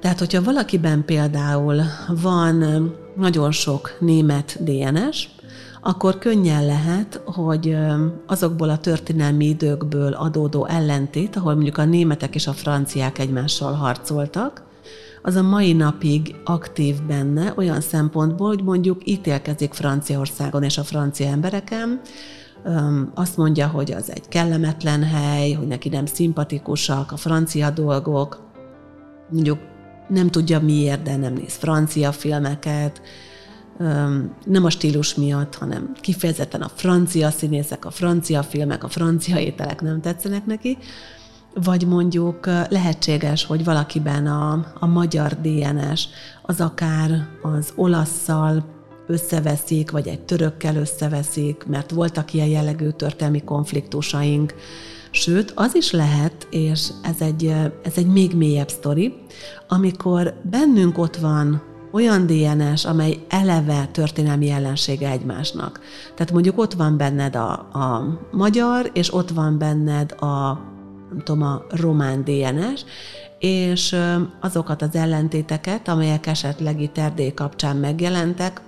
Tehát, 0.00 0.18
hogyha 0.18 0.42
valakiben 0.42 1.04
például 1.04 1.82
van 2.22 2.92
nagyon 3.16 3.50
sok 3.52 3.96
német 4.00 4.64
DNS, 4.64 5.28
akkor 5.82 6.18
könnyen 6.18 6.66
lehet, 6.66 7.20
hogy 7.24 7.76
azokból 8.26 8.70
a 8.70 8.78
történelmi 8.78 9.44
időkből 9.44 10.12
adódó 10.12 10.66
ellentét, 10.66 11.36
ahol 11.36 11.54
mondjuk 11.54 11.78
a 11.78 11.84
németek 11.84 12.34
és 12.34 12.46
a 12.46 12.52
franciák 12.52 13.18
egymással 13.18 13.72
harcoltak, 13.72 14.67
az 15.28 15.36
a 15.36 15.42
mai 15.42 15.72
napig 15.72 16.34
aktív 16.44 17.02
benne 17.02 17.52
olyan 17.56 17.80
szempontból, 17.80 18.48
hogy 18.48 18.62
mondjuk 18.62 19.00
ítélkezik 19.04 19.72
Franciaországon 19.72 20.62
és 20.62 20.78
a 20.78 20.82
francia 20.82 21.26
embereken, 21.26 22.00
azt 23.14 23.36
mondja, 23.36 23.66
hogy 23.66 23.92
az 23.92 24.10
egy 24.12 24.28
kellemetlen 24.28 25.02
hely, 25.02 25.52
hogy 25.52 25.66
neki 25.66 25.88
nem 25.88 26.06
szimpatikusak 26.06 27.12
a 27.12 27.16
francia 27.16 27.70
dolgok, 27.70 28.50
mondjuk 29.30 29.58
nem 30.08 30.30
tudja 30.30 30.60
miért, 30.60 31.02
de 31.02 31.16
nem 31.16 31.32
néz 31.32 31.54
francia 31.54 32.12
filmeket, 32.12 33.02
nem 34.44 34.64
a 34.64 34.70
stílus 34.70 35.14
miatt, 35.14 35.54
hanem 35.54 35.92
kifejezetten 36.00 36.60
a 36.60 36.70
francia 36.74 37.30
színészek, 37.30 37.84
a 37.84 37.90
francia 37.90 38.42
filmek, 38.42 38.84
a 38.84 38.88
francia 38.88 39.38
ételek 39.38 39.80
nem 39.80 40.00
tetszenek 40.00 40.46
neki, 40.46 40.78
vagy 41.62 41.86
mondjuk 41.86 42.46
lehetséges, 42.68 43.44
hogy 43.44 43.64
valakiben 43.64 44.26
a, 44.26 44.72
a 44.78 44.86
magyar 44.86 45.40
DNS 45.40 46.08
az 46.42 46.60
akár 46.60 47.28
az 47.42 47.72
olasszal 47.76 48.64
összeveszik, 49.06 49.90
vagy 49.90 50.08
egy 50.08 50.20
törökkel 50.20 50.76
összeveszik, 50.76 51.64
mert 51.66 51.90
voltak 51.90 52.32
ilyen 52.32 52.46
jellegű 52.46 52.88
történelmi 52.88 53.44
konfliktusaink. 53.44 54.54
Sőt, 55.10 55.52
az 55.54 55.74
is 55.74 55.90
lehet, 55.90 56.46
és 56.50 56.88
ez 57.02 57.16
egy, 57.20 57.54
ez 57.82 57.92
egy 57.96 58.06
még 58.06 58.36
mélyebb 58.36 58.68
sztori, 58.68 59.14
amikor 59.68 60.34
bennünk 60.50 60.98
ott 60.98 61.16
van 61.16 61.62
olyan 61.92 62.26
DNS, 62.26 62.84
amely 62.84 63.18
eleve 63.28 63.86
történelmi 63.92 64.50
ellensége 64.50 65.10
egymásnak. 65.10 65.80
Tehát 66.14 66.32
mondjuk 66.32 66.58
ott 66.58 66.72
van 66.72 66.96
benned 66.96 67.36
a, 67.36 67.50
a 67.52 68.18
magyar, 68.32 68.90
és 68.92 69.14
ott 69.14 69.30
van 69.30 69.58
benned 69.58 70.12
a 70.12 70.60
nem 71.10 71.22
tudom, 71.24 71.42
a 71.42 71.62
román 71.70 72.24
DNS, 72.24 72.84
és 73.38 73.96
azokat 74.40 74.82
az 74.82 74.94
ellentéteket, 74.94 75.88
amelyek 75.88 76.26
esetleg 76.26 76.80
itt 76.80 76.98
Erdély 76.98 77.34
kapcsán 77.34 77.76
megjelentek, 77.76 78.60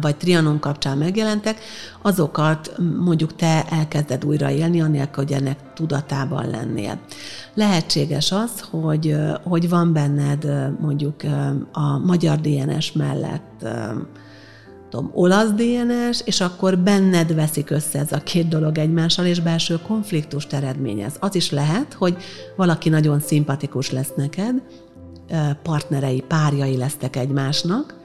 vagy 0.00 0.16
Trianon 0.16 0.58
kapcsán 0.60 0.98
megjelentek, 0.98 1.58
azokat 2.02 2.72
mondjuk 3.04 3.36
te 3.36 3.64
elkezded 3.64 4.24
újraélni, 4.24 4.80
anélkül, 4.80 5.24
hogy 5.24 5.32
ennek 5.32 5.72
tudatában 5.74 6.50
lennél. 6.50 6.98
Lehetséges 7.54 8.32
az, 8.32 8.60
hogy, 8.70 9.16
hogy 9.42 9.68
van 9.68 9.92
benned 9.92 10.46
mondjuk 10.80 11.22
a 11.72 11.98
magyar 11.98 12.40
DNS 12.40 12.92
mellett 12.92 13.68
tudom, 14.88 15.10
olasz 15.14 15.50
DNS, 15.50 16.20
és 16.24 16.40
akkor 16.40 16.78
benned 16.78 17.34
veszik 17.34 17.70
össze 17.70 17.98
ez 17.98 18.12
a 18.12 18.18
két 18.18 18.48
dolog 18.48 18.78
egymással, 18.78 19.26
és 19.26 19.40
belső 19.40 19.78
konfliktust 19.86 20.52
eredményez. 20.52 21.16
Az 21.20 21.34
is 21.34 21.50
lehet, 21.50 21.92
hogy 21.92 22.16
valaki 22.56 22.88
nagyon 22.88 23.20
szimpatikus 23.20 23.90
lesz 23.90 24.12
neked, 24.16 24.62
partnerei, 25.62 26.24
párjai 26.28 26.76
lesztek 26.76 27.16
egymásnak, 27.16 27.96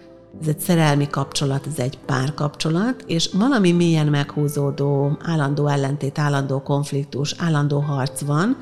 ez 0.42 0.48
egy 0.48 0.60
szerelmi 0.60 1.08
kapcsolat, 1.08 1.68
ez 1.68 1.80
egy 1.80 2.00
párkapcsolat, 2.06 3.04
és 3.08 3.30
valami 3.34 3.72
mélyen 3.72 4.08
meghúzódó, 4.08 5.18
állandó 5.22 5.68
ellentét, 5.68 6.20
állandó 6.20 6.62
konfliktus, 6.62 7.36
állandó 7.38 7.80
harc 7.80 8.22
van, 8.22 8.58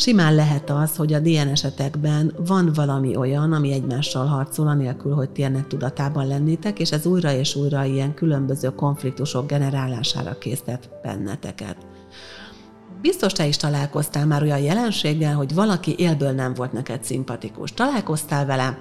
Simán 0.00 0.34
lehet 0.34 0.70
az, 0.70 0.96
hogy 0.96 1.12
a 1.12 1.20
DNS-etekben 1.20 2.34
van 2.46 2.72
valami 2.74 3.16
olyan, 3.16 3.52
ami 3.52 3.72
egymással 3.72 4.26
harcol, 4.26 4.68
anélkül, 4.68 5.14
hogy 5.14 5.30
ti 5.30 5.42
ennek 5.42 5.66
tudatában 5.66 6.26
lennétek, 6.26 6.78
és 6.78 6.92
ez 6.92 7.06
újra 7.06 7.32
és 7.32 7.54
újra 7.54 7.84
ilyen 7.84 8.14
különböző 8.14 8.74
konfliktusok 8.74 9.46
generálására 9.46 10.38
késztet 10.38 10.90
benneteket. 11.02 11.76
Biztos 13.00 13.32
te 13.32 13.46
is 13.46 13.56
találkoztál 13.56 14.26
már 14.26 14.42
olyan 14.42 14.60
jelenséggel, 14.60 15.34
hogy 15.34 15.54
valaki 15.54 15.94
élből 15.98 16.32
nem 16.32 16.54
volt 16.54 16.72
neked 16.72 17.04
szimpatikus. 17.04 17.72
Találkoztál 17.72 18.46
vele, 18.46 18.78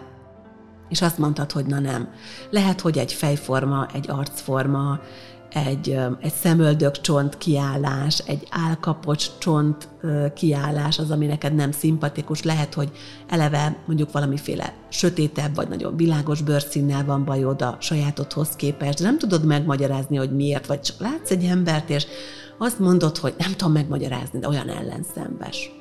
és 0.90 1.02
azt 1.02 1.18
mondtad, 1.18 1.52
hogy 1.52 1.66
na 1.66 1.80
nem. 1.80 2.10
Lehet, 2.50 2.82
hogy 2.82 2.98
egy 2.98 3.14
fejforma, 3.14 3.88
egy 3.94 4.10
arcforma, 4.10 5.00
egy, 5.54 6.00
egy 6.20 6.34
szemöldök 6.34 7.02
csont 7.02 7.38
kiállás, 7.38 8.20
egy 8.26 8.48
álkapocs 8.50 9.28
csont 9.38 9.88
kiállás 10.34 11.00
az, 11.00 11.12
ami 11.12 11.26
neked 11.26 11.56
nem 11.56 11.72
szimpatikus. 11.72 12.44
Lehet, 12.44 12.74
hogy 12.74 12.92
eleve 13.28 13.78
mondjuk 13.86 14.12
valamiféle 14.12 14.74
sötétebb 14.90 15.56
vagy 15.56 15.68
nagyon 15.68 15.96
világos 15.96 16.42
bőrszínnel 16.42 17.06
van 17.06 17.26
bajod 17.26 17.62
a 17.62 17.78
sajátodhoz 17.80 18.50
képest, 18.50 18.98
de 18.98 19.04
nem 19.04 19.18
tudod 19.18 19.46
megmagyarázni, 19.46 20.18
hogy 20.18 20.36
miért, 20.36 20.66
vagy 20.66 20.82
csak 20.82 21.00
látsz 21.00 21.32
egy 21.32 21.44
embert, 21.44 21.90
és 21.90 22.06
azt 22.58 22.80
mondod, 22.80 23.18
hogy 23.18 23.34
nem 23.38 23.52
tudom 23.52 23.74
megmagyarázni, 23.74 24.40
de 24.40 24.48
olyan 24.48 24.70
ellenszembes. 24.70 25.72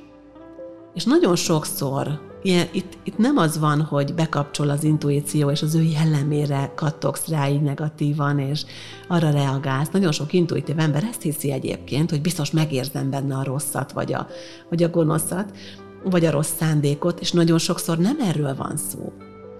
És 0.94 1.04
nagyon 1.04 1.36
sokszor 1.36 2.20
ilyen, 2.48 2.68
itt, 2.72 2.98
itt 3.04 3.18
nem 3.18 3.36
az 3.36 3.58
van, 3.58 3.82
hogy 3.82 4.14
bekapcsol 4.14 4.70
az 4.70 4.84
intuíció, 4.84 5.50
és 5.50 5.62
az 5.62 5.74
ő 5.74 5.82
jellemére 5.82 6.72
kattogsz 6.74 7.28
rá 7.28 7.48
így 7.48 7.62
negatívan, 7.62 8.38
és 8.38 8.64
arra 9.08 9.30
reagálsz. 9.30 9.90
Nagyon 9.90 10.12
sok 10.12 10.32
intuitív 10.32 10.78
ember 10.78 11.04
ezt 11.04 11.22
hiszi 11.22 11.52
egyébként, 11.52 12.10
hogy 12.10 12.20
biztos 12.20 12.50
megérzem 12.50 13.10
benne 13.10 13.34
a 13.34 13.44
rosszat, 13.44 13.92
vagy 13.92 14.12
a, 14.12 14.26
vagy 14.68 14.82
a 14.82 14.88
gonoszat, 14.88 15.56
vagy 16.04 16.24
a 16.24 16.30
rossz 16.30 16.52
szándékot, 16.58 17.20
és 17.20 17.32
nagyon 17.32 17.58
sokszor 17.58 17.98
nem 17.98 18.16
erről 18.20 18.54
van 18.54 18.76
szó. 18.76 19.12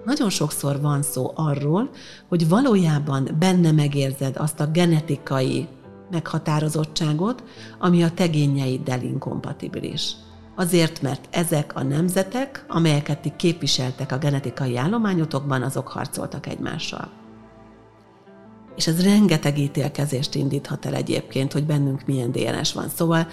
Nagyon 0.05 0.29
sokszor 0.29 0.81
van 0.81 1.01
szó 1.01 1.31
arról, 1.35 1.89
hogy 2.27 2.49
valójában 2.49 3.29
benne 3.39 3.71
megérzed 3.71 4.37
azt 4.37 4.59
a 4.59 4.67
genetikai 4.67 5.67
meghatározottságot, 6.11 7.43
ami 7.79 8.03
a 8.03 8.11
tegényeiddel 8.11 9.01
inkompatibilis. 9.01 10.15
Azért, 10.59 11.01
mert 11.01 11.27
ezek 11.29 11.75
a 11.75 11.83
nemzetek, 11.83 12.65
amelyeket 12.67 13.19
ti 13.19 13.33
képviseltek 13.35 14.11
a 14.11 14.17
genetikai 14.17 14.77
állományotokban, 14.77 15.61
azok 15.61 15.87
harcoltak 15.87 16.47
egymással. 16.47 17.09
És 18.75 18.87
ez 18.87 19.03
rengeteg 19.03 19.57
ítélkezést 19.57 20.35
indíthat 20.35 20.85
el 20.85 20.95
egyébként, 20.95 21.53
hogy 21.53 21.65
bennünk 21.65 22.05
milyen 22.05 22.31
DNS 22.31 22.73
van. 22.73 22.89
Szóval 22.89 23.27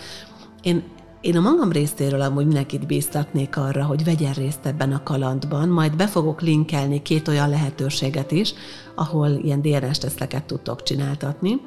én 0.63 0.83
én 1.21 1.37
a 1.37 1.41
magam 1.41 1.73
részéről 1.73 2.21
amúgy 2.21 2.47
mindenkit 2.47 2.87
bíztatnék 2.87 3.57
arra, 3.57 3.85
hogy 3.85 4.05
vegyen 4.05 4.33
részt 4.33 4.67
ebben 4.67 4.93
a 4.93 5.03
kalandban, 5.03 5.69
majd 5.69 5.97
be 5.97 6.07
fogok 6.07 6.41
linkelni 6.41 7.03
két 7.03 7.29
olyan 7.29 7.49
lehetőséget 7.49 8.31
is, 8.31 8.53
ahol 8.95 9.29
ilyen 9.29 9.63
DNS 9.63 9.99
teszteket 9.99 10.45
tudtok 10.45 10.83
csináltatni 10.83 11.61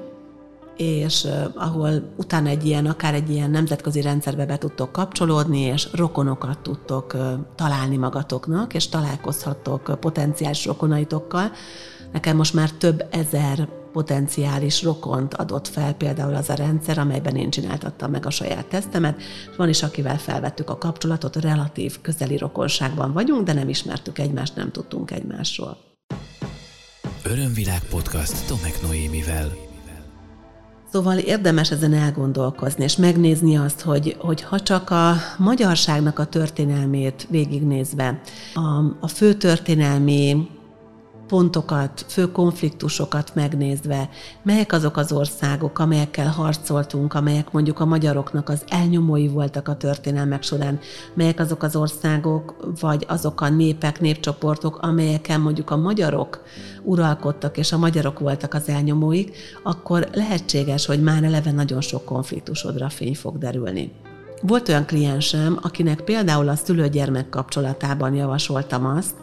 és 0.80 1.28
ahol 1.56 2.14
utána 2.18 2.50
egy 2.50 2.66
ilyen, 2.66 2.86
akár 2.86 3.14
egy 3.14 3.30
ilyen 3.30 3.52
nemzetközi 3.52 4.02
rendszerbe 4.02 4.46
be 4.46 4.58
tudtok 4.58 4.92
kapcsolódni, 4.92 5.60
és 5.60 5.88
rokonokat 5.94 6.60
tudtok 6.60 7.16
találni 7.56 7.98
magatoknak, 7.98 8.74
és 8.74 8.90
találkozhattok 8.90 10.00
potenciális 10.00 10.66
rokonaitokkal. 10.66 11.52
Nekem 12.12 12.36
most 12.36 12.54
már 12.54 12.72
több 12.72 13.08
ezer 13.12 13.68
potenciális 13.92 14.84
rokont 14.84 15.34
adott 15.34 15.68
fel 15.68 15.94
például 15.94 16.36
az 16.36 16.50
a 16.50 16.54
rendszer, 16.54 16.98
amelyben 16.98 17.36
én 17.36 17.50
csináltattam 17.50 18.12
meg 18.12 18.26
a 18.26 18.30
saját 18.30 18.66
tesztemet, 18.66 19.22
van 19.58 19.70
is, 19.70 19.84
akivel 19.84 20.18
felvettük 20.18 20.70
a 20.70 20.78
kapcsolatot, 20.78 21.36
relatív 21.36 22.02
közeli 22.02 22.38
rokonságban 22.38 23.14
vagyunk, 23.14 23.46
de 23.46 23.54
nem 23.54 23.70
ismertük 23.70 24.20
egymást, 24.20 24.56
nem 24.56 24.72
tudtunk 24.72 25.12
egymásról. 25.12 25.78
Örömvilág 27.24 27.82
podcast 27.90 28.48
Tomek 28.48 28.82
Noémivel. 28.82 29.69
Szóval 30.92 31.18
érdemes 31.18 31.72
ezen 31.72 31.94
elgondolkozni, 31.94 32.84
és 32.84 32.96
megnézni 32.96 33.58
azt, 33.58 33.82
hogy, 33.82 34.16
hogy 34.20 34.42
ha 34.42 34.60
csak 34.60 34.90
a 34.90 35.16
magyarságnak 35.38 36.20
a 36.20 36.26
történelmét 36.26 37.28
végignézve, 37.30 38.22
a, 38.54 38.96
a 39.00 39.08
fő 39.08 39.34
történelmi 39.34 40.48
pontokat, 41.30 42.06
fő 42.08 42.32
konfliktusokat 42.32 43.36
megnézve, 43.36 44.10
melyek 44.44 44.74
azok 44.74 44.98
az 44.98 45.12
országok, 45.12 45.80
amelyekkel 45.80 46.28
harcoltunk, 46.28 47.14
amelyek 47.14 47.52
mondjuk 47.52 47.80
a 47.80 47.86
magyaroknak 47.86 48.50
az 48.50 48.64
elnyomói 48.68 49.28
voltak 49.28 49.68
a 49.68 49.78
történelmek 49.78 50.44
során, 50.44 50.80
melyek 51.14 51.40
azok 51.40 51.64
az 51.64 51.76
országok, 51.76 52.56
vagy 52.80 53.06
azok 53.08 53.42
a 53.42 53.50
népek, 53.50 54.00
népcsoportok, 54.00 54.78
amelyeken 54.78 55.42
mondjuk 55.42 55.72
a 55.72 55.78
magyarok 55.78 56.44
uralkodtak, 56.84 57.58
és 57.58 57.72
a 57.72 57.78
magyarok 57.78 58.20
voltak 58.20 58.54
az 58.54 58.70
elnyomóik, 58.70 59.38
akkor 59.64 60.08
lehetséges, 60.14 60.86
hogy 60.86 61.04
már 61.04 61.24
eleve 61.24 61.52
nagyon 61.52 61.82
sok 61.82 62.06
konfliktusodra 62.06 62.90
fény 62.90 63.16
fog 63.16 63.38
derülni. 63.38 63.92
Volt 64.42 64.70
olyan 64.70 64.86
kliensem, 64.86 65.60
akinek 65.62 66.02
például 66.02 66.50
a 66.50 66.56
szülő-gyermek 66.56 67.30
kapcsolatában 67.30 68.14
javasoltam 68.14 68.86
azt, 68.86 69.16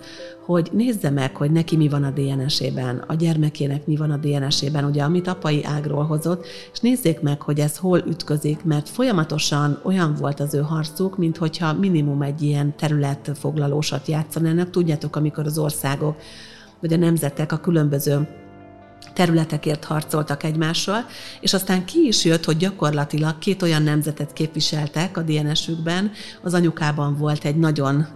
hogy 0.46 0.68
nézze 0.72 1.10
meg, 1.10 1.36
hogy 1.36 1.50
neki 1.50 1.76
mi 1.76 1.88
van 1.88 2.04
a 2.04 2.10
DNS-ében, 2.10 3.04
a 3.06 3.14
gyermekének 3.14 3.86
mi 3.86 3.96
van 3.96 4.10
a 4.10 4.16
DNS-ében, 4.16 4.84
ugye 4.84 5.02
amit 5.02 5.28
apai 5.28 5.64
ágról 5.64 6.04
hozott, 6.04 6.46
és 6.72 6.78
nézzék 6.78 7.20
meg, 7.20 7.42
hogy 7.42 7.58
ez 7.58 7.76
hol 7.76 7.98
ütközik, 8.06 8.64
mert 8.64 8.88
folyamatosan 8.88 9.80
olyan 9.82 10.14
volt 10.14 10.40
az 10.40 10.54
ő 10.54 10.60
harcuk, 10.60 11.18
mint 11.18 11.36
hogyha 11.36 11.72
minimum 11.72 12.22
egy 12.22 12.42
ilyen 12.42 12.76
területfoglalósat 12.76 14.06
játszanának. 14.06 14.70
Tudjátok, 14.70 15.16
amikor 15.16 15.46
az 15.46 15.58
országok 15.58 16.16
vagy 16.80 16.92
a 16.92 16.96
nemzetek 16.96 17.52
a 17.52 17.58
különböző 17.58 18.28
területekért 19.14 19.84
harcoltak 19.84 20.42
egymással, 20.42 21.06
és 21.40 21.54
aztán 21.54 21.84
ki 21.84 22.06
is 22.06 22.25
jött, 22.25 22.44
hogy 22.44 22.56
gyakorlatilag 22.56 23.38
két 23.38 23.62
olyan 23.62 23.82
nemzetet 23.82 24.32
képviseltek 24.32 25.16
a 25.16 25.22
DNS-ükben, 25.22 26.10
az 26.42 26.54
anyukában 26.54 27.16
volt 27.16 27.44
egy 27.44 27.56
nagyon, 27.56 28.06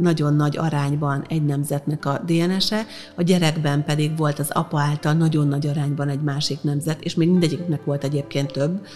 nagyon 0.00 0.34
nagy 0.34 0.56
arányban 0.56 1.24
egy 1.28 1.44
nemzetnek 1.44 2.04
a 2.04 2.20
DNS-e, 2.26 2.86
a 3.14 3.22
gyerekben 3.22 3.84
pedig 3.84 4.16
volt 4.16 4.38
az 4.38 4.50
apa 4.50 4.80
által 4.80 5.12
nagyon 5.12 5.48
nagy 5.48 5.66
arányban 5.66 6.08
egy 6.08 6.22
másik 6.22 6.62
nemzet, 6.62 7.04
és 7.04 7.14
még 7.14 7.28
mindegyiknek 7.28 7.84
volt 7.84 8.04
egyébként 8.04 8.52
több 8.52 8.86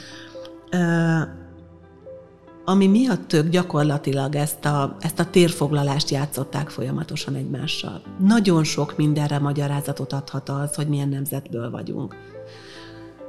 ami 2.65 2.87
miatt 2.87 3.37
gyakorlatilag 3.51 4.35
ezt 4.35 4.65
a, 4.65 4.97
ezt 5.01 5.19
a 5.19 5.31
térfoglalást 5.31 6.11
játszották 6.11 6.69
folyamatosan 6.69 7.35
egymással. 7.35 8.03
Nagyon 8.19 8.65
sok 8.65 8.97
mindenre 8.97 9.39
magyarázatot 9.39 10.13
adhat 10.13 10.49
az, 10.49 10.75
hogy 10.75 10.89
milyen 10.89 11.09
nemzetből 11.09 11.71
vagyunk. 11.71 12.17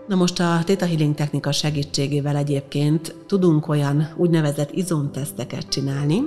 Na 0.08 0.16
most 0.16 0.40
a 0.40 0.62
Theta 0.66 0.86
Healing 0.86 1.16
technika 1.16 1.52
segítségével 1.52 2.36
egyébként 2.36 3.16
tudunk 3.28 3.68
olyan 3.68 4.14
úgynevezett 4.16 4.72
izomteszteket 4.72 5.70
csinálni, 5.70 6.24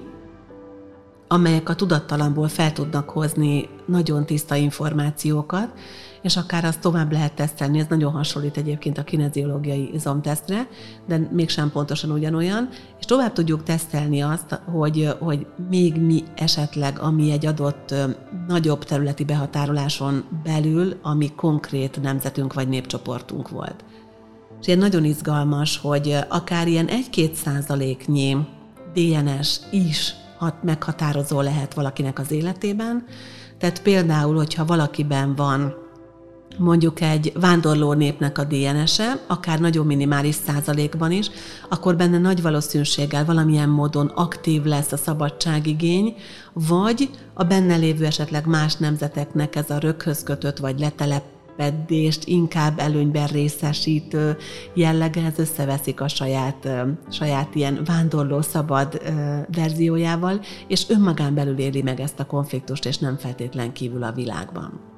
amelyek 1.28 1.68
a 1.68 1.74
tudattalamból 1.74 2.48
fel 2.48 2.72
tudnak 2.72 3.10
hozni 3.10 3.68
nagyon 3.86 4.26
tiszta 4.26 4.54
információkat, 4.54 5.72
és 6.24 6.36
akár 6.36 6.64
azt 6.64 6.80
tovább 6.80 7.12
lehet 7.12 7.34
tesztelni, 7.34 7.78
ez 7.78 7.86
nagyon 7.88 8.12
hasonlít 8.12 8.56
egyébként 8.56 8.98
a 8.98 9.04
kineziológiai 9.04 9.90
izomtesztre, 9.94 10.68
de 11.06 11.28
mégsem 11.32 11.70
pontosan 11.70 12.10
ugyanolyan, 12.10 12.68
és 12.98 13.04
tovább 13.04 13.32
tudjuk 13.32 13.62
tesztelni 13.62 14.20
azt, 14.20 14.60
hogy, 14.72 15.14
hogy 15.18 15.46
még 15.68 15.96
mi 15.96 16.22
esetleg, 16.34 16.98
ami 16.98 17.30
egy 17.30 17.46
adott 17.46 17.94
nagyobb 18.48 18.84
területi 18.84 19.24
behatároláson 19.24 20.24
belül, 20.42 20.98
ami 21.02 21.34
konkrét 21.34 22.02
nemzetünk 22.02 22.52
vagy 22.54 22.68
népcsoportunk 22.68 23.48
volt. 23.48 23.84
És 24.60 24.66
ilyen 24.66 24.78
nagyon 24.78 25.04
izgalmas, 25.04 25.78
hogy 25.78 26.18
akár 26.28 26.66
ilyen 26.66 26.88
1-2 27.12 27.32
százaléknyi 27.32 28.36
DNS 28.94 29.60
is 29.70 30.14
hat, 30.38 30.62
meghatározó 30.62 31.40
lehet 31.40 31.74
valakinek 31.74 32.18
az 32.18 32.30
életében. 32.30 33.04
Tehát 33.58 33.82
például, 33.82 34.36
hogyha 34.36 34.64
valakiben 34.64 35.34
van 35.34 35.82
mondjuk 36.58 37.00
egy 37.00 37.32
vándorló 37.40 37.92
népnek 37.92 38.38
a 38.38 38.44
DNS-e, 38.44 39.20
akár 39.26 39.60
nagyon 39.60 39.86
minimális 39.86 40.34
százalékban 40.34 41.12
is, 41.12 41.30
akkor 41.68 41.96
benne 41.96 42.18
nagy 42.18 42.42
valószínűséggel 42.42 43.24
valamilyen 43.24 43.68
módon 43.68 44.06
aktív 44.06 44.62
lesz 44.62 44.92
a 44.92 44.96
szabadságigény, 44.96 46.14
vagy 46.52 47.10
a 47.34 47.44
benne 47.44 47.76
lévő 47.76 48.04
esetleg 48.04 48.46
más 48.46 48.76
nemzeteknek 48.76 49.56
ez 49.56 49.70
a 49.70 49.78
röghöz 49.78 50.22
kötött 50.22 50.58
vagy 50.58 50.78
letelep 50.78 51.22
pedést 51.56 52.24
inkább 52.24 52.78
előnyben 52.78 53.26
részesítő 53.26 54.36
jellege, 54.74 55.24
ez 55.24 55.38
összeveszik 55.38 56.00
a 56.00 56.08
saját, 56.08 56.68
saját 57.10 57.54
ilyen 57.54 57.80
vándorló 57.84 58.40
szabad 58.40 59.02
verziójával, 59.54 60.40
és 60.68 60.88
önmagán 60.88 61.34
belül 61.34 61.58
éli 61.58 61.82
meg 61.82 62.00
ezt 62.00 62.20
a 62.20 62.26
konfliktust, 62.26 62.86
és 62.86 62.98
nem 62.98 63.16
feltétlen 63.16 63.72
kívül 63.72 64.02
a 64.02 64.12
világban. 64.12 64.93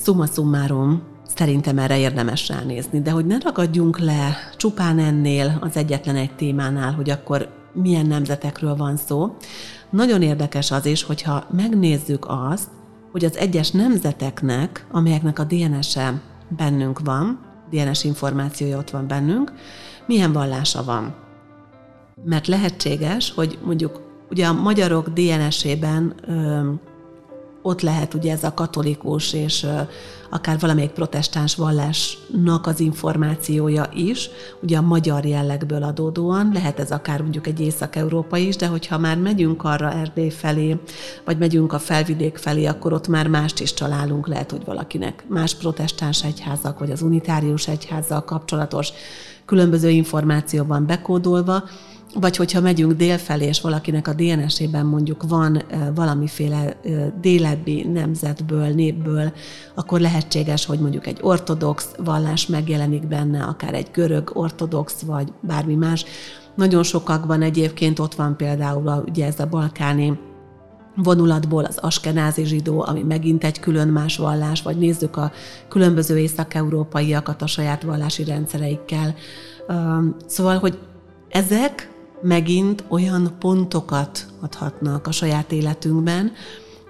Summa 0.00 0.26
summarum, 0.26 1.02
szerintem 1.34 1.78
erre 1.78 1.98
érdemes 1.98 2.48
ránézni, 2.48 3.00
de 3.00 3.10
hogy 3.10 3.26
ne 3.26 3.38
ragadjunk 3.38 3.98
le 3.98 4.36
csupán 4.56 4.98
ennél 4.98 5.58
az 5.60 5.76
egyetlen 5.76 6.16
egy 6.16 6.34
témánál, 6.34 6.92
hogy 6.92 7.10
akkor 7.10 7.48
milyen 7.72 8.06
nemzetekről 8.06 8.76
van 8.76 8.96
szó. 8.96 9.36
Nagyon 9.90 10.22
érdekes 10.22 10.70
az 10.70 10.86
is, 10.86 11.02
hogyha 11.02 11.46
megnézzük 11.50 12.26
azt, 12.28 12.68
hogy 13.12 13.24
az 13.24 13.36
egyes 13.36 13.70
nemzeteknek, 13.70 14.86
amelyeknek 14.90 15.38
a 15.38 15.44
DNS-e 15.44 16.20
bennünk 16.56 16.98
van, 16.98 17.40
DNS 17.70 18.04
információja 18.04 18.78
ott 18.78 18.90
van 18.90 19.06
bennünk, 19.06 19.52
milyen 20.06 20.32
vallása 20.32 20.84
van. 20.84 21.14
Mert 22.24 22.46
lehetséges, 22.46 23.32
hogy 23.34 23.58
mondjuk 23.64 24.00
ugye 24.30 24.46
a 24.46 24.52
magyarok 24.52 25.08
DNS-ében 25.08 26.14
ott 27.68 27.80
lehet 27.80 28.14
ugye 28.14 28.32
ez 28.32 28.44
a 28.44 28.54
katolikus 28.54 29.32
és 29.32 29.66
akár 30.30 30.58
valamelyik 30.58 30.90
protestáns 30.90 31.54
vallásnak 31.54 32.66
az 32.66 32.80
információja 32.80 33.90
is, 33.94 34.30
ugye 34.62 34.76
a 34.76 34.82
magyar 34.82 35.24
jellegből 35.24 35.82
adódóan, 35.82 36.50
lehet 36.52 36.78
ez 36.78 36.90
akár 36.90 37.20
mondjuk 37.20 37.46
egy 37.46 37.60
észak-európa 37.60 38.36
is, 38.36 38.56
de 38.56 38.66
hogyha 38.66 38.98
már 38.98 39.16
megyünk 39.16 39.64
arra 39.64 39.92
Erdély 39.92 40.30
felé, 40.30 40.76
vagy 41.24 41.38
megyünk 41.38 41.72
a 41.72 41.78
felvidék 41.78 42.36
felé, 42.36 42.66
akkor 42.66 42.92
ott 42.92 43.08
már 43.08 43.28
mást 43.28 43.60
is 43.60 43.72
találunk, 43.72 44.28
lehet, 44.28 44.50
hogy 44.50 44.64
valakinek 44.64 45.24
más 45.28 45.54
protestáns 45.54 46.24
egyházak, 46.24 46.78
vagy 46.78 46.90
az 46.90 47.02
unitárius 47.02 47.68
egyházzal 47.68 48.24
kapcsolatos 48.24 48.92
különböző 49.44 49.88
információban 49.88 50.86
bekódolva, 50.86 51.62
vagy 52.14 52.36
hogyha 52.36 52.60
megyünk 52.60 52.92
délfelé, 52.92 53.46
és 53.46 53.60
valakinek 53.60 54.08
a 54.08 54.12
DNS-ében 54.12 54.86
mondjuk 54.86 55.28
van 55.28 55.62
valamiféle 55.94 56.80
délebbi 57.20 57.82
nemzetből, 57.82 58.74
népből, 58.74 59.32
akkor 59.74 60.00
lehetséges, 60.00 60.66
hogy 60.66 60.78
mondjuk 60.78 61.06
egy 61.06 61.18
ortodox 61.20 61.88
vallás 62.04 62.46
megjelenik 62.46 63.06
benne, 63.06 63.42
akár 63.42 63.74
egy 63.74 63.88
görög 63.92 64.30
ortodox, 64.32 65.00
vagy 65.00 65.32
bármi 65.40 65.74
más. 65.74 66.04
Nagyon 66.54 66.82
sokakban 66.82 67.42
egyébként 67.42 67.98
ott 67.98 68.14
van 68.14 68.36
például 68.36 68.88
a, 68.88 69.02
ugye 69.08 69.26
ez 69.26 69.40
a 69.40 69.46
balkáni 69.46 70.18
vonulatból 70.96 71.64
az 71.64 71.78
askenázi 71.78 72.44
zsidó, 72.44 72.84
ami 72.86 73.02
megint 73.02 73.44
egy 73.44 73.60
külön 73.60 73.88
más 73.88 74.16
vallás, 74.16 74.62
vagy 74.62 74.76
nézzük 74.76 75.16
a 75.16 75.32
különböző 75.68 76.18
észak-európaiakat 76.18 77.42
a 77.42 77.46
saját 77.46 77.82
vallási 77.82 78.24
rendszereikkel. 78.24 79.14
Szóval, 80.26 80.58
hogy 80.58 80.78
ezek 81.28 81.96
megint 82.22 82.84
olyan 82.88 83.36
pontokat 83.38 84.26
adhatnak 84.40 85.06
a 85.06 85.12
saját 85.12 85.52
életünkben, 85.52 86.32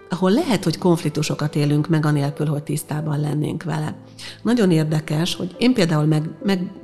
ahol 0.08 0.30
lehet, 0.30 0.64
hogy 0.64 0.78
konfliktusokat 0.78 1.56
élünk 1.56 1.88
meg, 1.88 2.06
anélkül, 2.06 2.46
hogy 2.46 2.62
tisztában 2.62 3.20
lennénk 3.20 3.62
vele. 3.62 3.94
Nagyon 4.42 4.70
érdekes, 4.70 5.34
hogy 5.34 5.54
én 5.58 5.74
például 5.74 6.04
meg, 6.04 6.30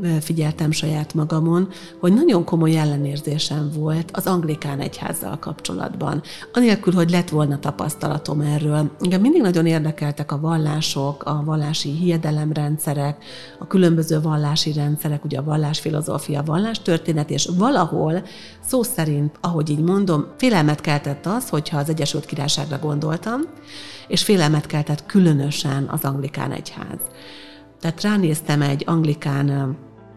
megfigyeltem 0.01 0.71
saját 0.71 1.15
magamon, 1.15 1.69
hogy 2.01 2.13
nagyon 2.15 2.45
komoly 2.45 2.77
ellenérzésem 2.77 3.71
volt 3.75 4.11
az 4.13 4.27
anglikán 4.27 4.81
egyházzal 4.81 5.39
kapcsolatban. 5.39 6.23
Anélkül, 6.53 6.93
hogy 6.93 7.11
lett 7.11 7.29
volna 7.29 7.59
tapasztalatom 7.59 8.41
erről. 8.41 8.91
Engem 9.01 9.21
mindig 9.21 9.43
nagyon 9.43 9.67
érdekeltek 9.67 10.33
a 10.33 10.41
vallások, 10.41 11.23
a 11.25 11.43
vallási 11.45 11.91
hiedelemrendszerek, 11.91 13.25
a 13.59 13.67
különböző 13.67 14.21
vallási 14.21 14.73
rendszerek, 14.73 15.25
ugye 15.25 15.39
a 15.39 15.43
vallásfilozófia, 15.43 16.43
vallástörténet, 16.43 17.31
és 17.31 17.49
valahol 17.59 18.23
szó 18.61 18.83
szerint, 18.83 19.37
ahogy 19.41 19.71
így 19.71 19.83
mondom, 19.83 20.27
félelmet 20.37 20.81
keltett 20.81 21.27
az, 21.27 21.49
hogyha 21.49 21.79
az 21.79 21.89
Egyesült 21.89 22.25
Királyságra 22.25 22.79
gondoltam, 22.79 23.41
és 24.09 24.23
félelmet 24.23 24.67
keltett 24.67 25.07
különösen 25.07 25.89
az 25.91 26.05
anglikán 26.05 26.53
egyház. 26.53 26.99
Tehát 27.85 28.03
ránéztem 28.03 28.63
egy 28.63 28.83
anglikán 28.87 29.77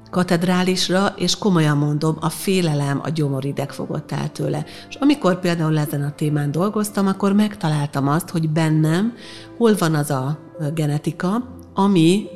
katedrálisra, 0.09 1.13
és 1.15 1.37
komolyan 1.37 1.77
mondom, 1.77 2.17
a 2.19 2.29
félelem, 2.29 2.99
a 3.03 3.09
gyomorideg 3.09 3.71
fogott 3.71 4.11
el 4.11 4.31
tőle. 4.31 4.65
És 4.89 4.95
amikor 4.95 5.39
például 5.39 5.77
ezen 5.77 6.01
a 6.03 6.11
témán 6.15 6.51
dolgoztam, 6.51 7.07
akkor 7.07 7.33
megtaláltam 7.33 8.07
azt, 8.07 8.29
hogy 8.29 8.49
bennem 8.49 9.13
hol 9.57 9.75
van 9.79 9.95
az 9.95 10.09
a 10.09 10.39
genetika, 10.73 11.57
ami 11.73 12.27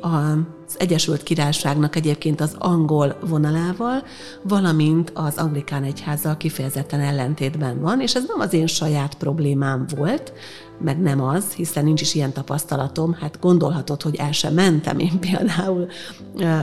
az 0.72 0.80
Egyesült 0.80 1.22
Királyságnak 1.22 1.96
egyébként 1.96 2.40
az 2.40 2.54
angol 2.58 3.18
vonalával, 3.26 4.04
valamint 4.42 5.10
az 5.14 5.36
anglikán 5.36 5.84
egyházzal 5.84 6.36
kifejezetten 6.36 7.00
ellentétben 7.00 7.80
van, 7.80 8.00
és 8.00 8.14
ez 8.14 8.24
nem 8.26 8.40
az 8.40 8.52
én 8.52 8.66
saját 8.66 9.14
problémám 9.14 9.86
volt, 9.96 10.32
meg 10.80 11.00
nem 11.00 11.22
az, 11.22 11.52
hiszen 11.52 11.84
nincs 11.84 12.00
is 12.00 12.14
ilyen 12.14 12.32
tapasztalatom, 12.32 13.12
hát 13.12 13.38
gondolhatod, 13.40 14.02
hogy 14.02 14.16
el 14.16 14.32
sem 14.32 14.54
mentem 14.54 14.98
én 14.98 15.18
például 15.20 15.86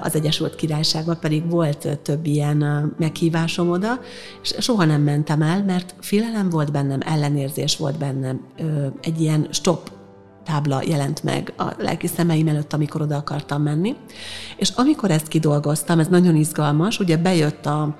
az 0.01 0.15
Egyesült 0.15 0.55
Királyságba, 0.55 1.15
pedig 1.15 1.49
volt 1.49 1.99
több 2.01 2.25
ilyen 2.25 2.91
meghívásom 2.97 3.69
oda, 3.69 3.99
és 4.41 4.55
soha 4.59 4.85
nem 4.85 5.01
mentem 5.01 5.41
el, 5.41 5.63
mert 5.63 5.95
félelem 5.99 6.49
volt 6.49 6.71
bennem, 6.71 6.99
ellenérzés 7.05 7.77
volt 7.77 7.97
bennem, 7.97 8.45
egy 9.01 9.21
ilyen 9.21 9.47
stop 9.51 9.97
tábla 10.49 10.81
jelent 10.85 11.23
meg 11.23 11.53
a 11.57 11.73
lelki 11.77 12.07
szemeim 12.07 12.47
előtt, 12.47 12.73
amikor 12.73 13.01
oda 13.01 13.15
akartam 13.15 13.61
menni. 13.61 13.95
És 14.57 14.69
amikor 14.75 15.11
ezt 15.11 15.27
kidolgoztam, 15.27 15.99
ez 15.99 16.07
nagyon 16.07 16.35
izgalmas, 16.35 16.99
ugye 16.99 17.17
bejött 17.17 17.65
a 17.65 17.97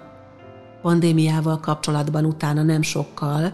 pandémiával 0.81 1.59
kapcsolatban 1.59 2.25
utána 2.25 2.63
nem 2.63 2.81
sokkal, 2.81 3.53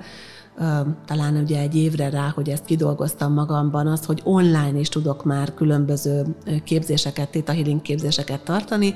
talán 1.06 1.36
ugye 1.36 1.60
egy 1.60 1.76
évre 1.76 2.10
rá, 2.10 2.32
hogy 2.36 2.50
ezt 2.50 2.66
kidolgoztam 2.66 3.34
magamban, 3.34 3.88
az, 3.88 4.06
hogy 4.06 4.22
online 4.24 4.80
is 4.80 4.90
tudok 4.90 5.24
már 5.24 5.54
különböző 5.54 6.26
képzéseket, 6.64 7.30
Theta 7.30 7.52
Healing 7.52 7.82
képzéseket 7.82 8.44
tartani, 8.44 8.96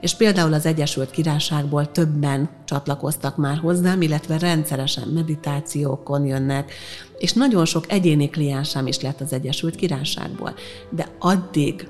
és 0.00 0.14
például 0.14 0.52
az 0.52 0.66
Egyesült 0.66 1.10
Királyságból 1.10 1.90
többen 1.90 2.48
csatlakoztak 2.64 3.36
már 3.36 3.58
hozzám, 3.58 4.02
illetve 4.02 4.38
rendszeresen 4.38 5.08
meditációkon 5.08 6.26
jönnek, 6.26 6.72
és 7.18 7.32
nagyon 7.32 7.64
sok 7.64 7.92
egyéni 7.92 8.30
kliensem 8.30 8.86
is 8.86 9.00
lett 9.00 9.20
az 9.20 9.32
Egyesült 9.32 9.74
Királyságból. 9.74 10.54
De 10.90 11.08
addig, 11.18 11.88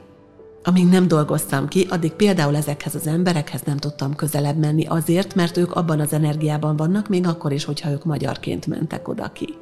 amíg 0.64 0.88
nem 0.88 1.08
dolgoztam 1.08 1.68
ki, 1.68 1.86
addig 1.90 2.12
például 2.12 2.56
ezekhez 2.56 2.94
az 2.94 3.06
emberekhez 3.06 3.62
nem 3.62 3.76
tudtam 3.76 4.14
közelebb 4.14 4.56
menni 4.56 4.86
azért, 4.86 5.34
mert 5.34 5.56
ők 5.56 5.72
abban 5.72 6.00
az 6.00 6.12
energiában 6.12 6.76
vannak, 6.76 7.08
még 7.08 7.26
akkor 7.26 7.52
is, 7.52 7.64
hogyha 7.64 7.90
ők 7.90 8.04
magyarként 8.04 8.66
mentek 8.66 9.08
oda 9.08 9.32
ki. 9.32 9.54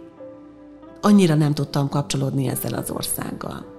Annyira 1.00 1.34
nem 1.34 1.54
tudtam 1.54 1.88
kapcsolódni 1.88 2.48
ezzel 2.48 2.74
az 2.74 2.90
országgal. 2.90 3.77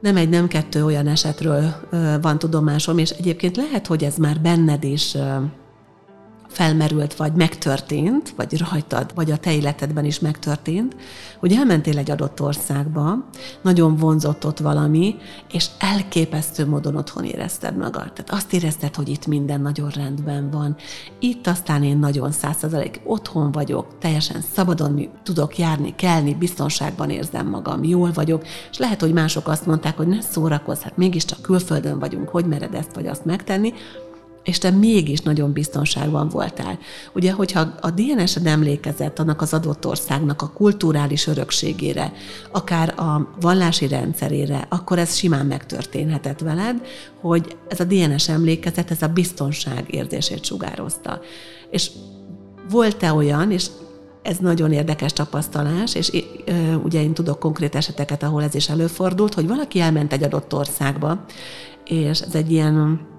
Nem 0.00 0.16
egy, 0.16 0.28
nem 0.28 0.48
kettő 0.48 0.84
olyan 0.84 1.06
esetről 1.06 1.74
van 2.22 2.38
tudomásom, 2.38 2.98
és 2.98 3.10
egyébként 3.10 3.56
lehet, 3.56 3.86
hogy 3.86 4.04
ez 4.04 4.16
már 4.16 4.40
benned 4.40 4.84
is 4.84 5.16
felmerült, 6.48 7.14
vagy 7.14 7.32
megtörtént, 7.32 8.32
vagy 8.36 8.58
rajtad, 8.70 9.10
vagy 9.14 9.30
a 9.30 9.36
te 9.36 9.54
életedben 9.54 10.04
is 10.04 10.18
megtörtént, 10.18 10.96
hogy 11.38 11.52
elmentél 11.52 11.98
egy 11.98 12.10
adott 12.10 12.40
országba, 12.40 13.28
nagyon 13.62 13.96
vonzott 13.96 14.46
ott 14.46 14.58
valami, 14.58 15.16
és 15.52 15.66
elképesztő 15.78 16.66
módon 16.66 16.96
otthon 16.96 17.24
érezted 17.24 17.76
magad. 17.76 18.12
Tehát 18.12 18.30
azt 18.30 18.52
érezted, 18.52 18.94
hogy 18.94 19.08
itt 19.08 19.26
minden 19.26 19.60
nagyon 19.60 19.88
rendben 19.88 20.50
van. 20.50 20.76
Itt 21.18 21.46
aztán 21.46 21.82
én 21.82 21.98
nagyon 21.98 22.32
százszerzalék 22.32 23.00
otthon 23.04 23.52
vagyok, 23.52 23.98
teljesen 23.98 24.40
szabadon 24.54 25.08
tudok 25.22 25.58
járni, 25.58 25.94
kelni, 25.94 26.34
biztonságban 26.34 27.10
érzem 27.10 27.46
magam, 27.46 27.84
jól 27.84 28.12
vagyok, 28.12 28.44
és 28.70 28.78
lehet, 28.78 29.00
hogy 29.00 29.12
mások 29.12 29.48
azt 29.48 29.66
mondták, 29.66 29.96
hogy 29.96 30.06
ne 30.06 30.20
szórakozz, 30.20 30.80
hát 30.80 30.96
mégiscsak 30.96 31.42
külföldön 31.42 31.98
vagyunk, 31.98 32.28
hogy 32.28 32.46
mered 32.46 32.74
ezt 32.74 32.94
vagy 32.94 33.06
azt 33.06 33.24
megtenni, 33.24 33.72
és 34.46 34.58
te 34.58 34.70
mégis 34.70 35.20
nagyon 35.20 35.52
biztonságban 35.52 36.28
voltál. 36.28 36.78
Ugye, 37.14 37.32
hogyha 37.32 37.60
a 37.80 37.90
DNS-ed 37.90 38.46
emlékezett 38.46 39.18
annak 39.18 39.40
az 39.40 39.54
adott 39.54 39.86
országnak 39.86 40.42
a 40.42 40.50
kulturális 40.50 41.26
örökségére, 41.26 42.12
akár 42.52 42.94
a 43.00 43.34
vallási 43.40 43.88
rendszerére, 43.88 44.66
akkor 44.68 44.98
ez 44.98 45.16
simán 45.16 45.46
megtörténhetett 45.46 46.40
veled, 46.40 46.86
hogy 47.20 47.56
ez 47.68 47.80
a 47.80 47.84
DNS 47.84 48.28
emlékezet, 48.28 48.90
ez 48.90 49.02
a 49.02 49.08
biztonság 49.08 49.94
érzését 49.94 50.44
sugározta. 50.44 51.20
És 51.70 51.90
volt-e 52.70 53.12
olyan, 53.12 53.50
és 53.50 53.66
ez 54.22 54.36
nagyon 54.36 54.72
érdekes 54.72 55.12
tapasztalás, 55.12 55.94
és 55.94 56.24
ugye 56.82 57.02
én 57.02 57.14
tudok 57.14 57.38
konkrét 57.38 57.74
eseteket, 57.74 58.22
ahol 58.22 58.42
ez 58.42 58.54
is 58.54 58.68
előfordult, 58.68 59.34
hogy 59.34 59.46
valaki 59.46 59.80
elment 59.80 60.12
egy 60.12 60.22
adott 60.22 60.54
országba, 60.54 61.24
és 61.84 62.20
ez 62.20 62.34
egy 62.34 62.52
ilyen 62.52 63.14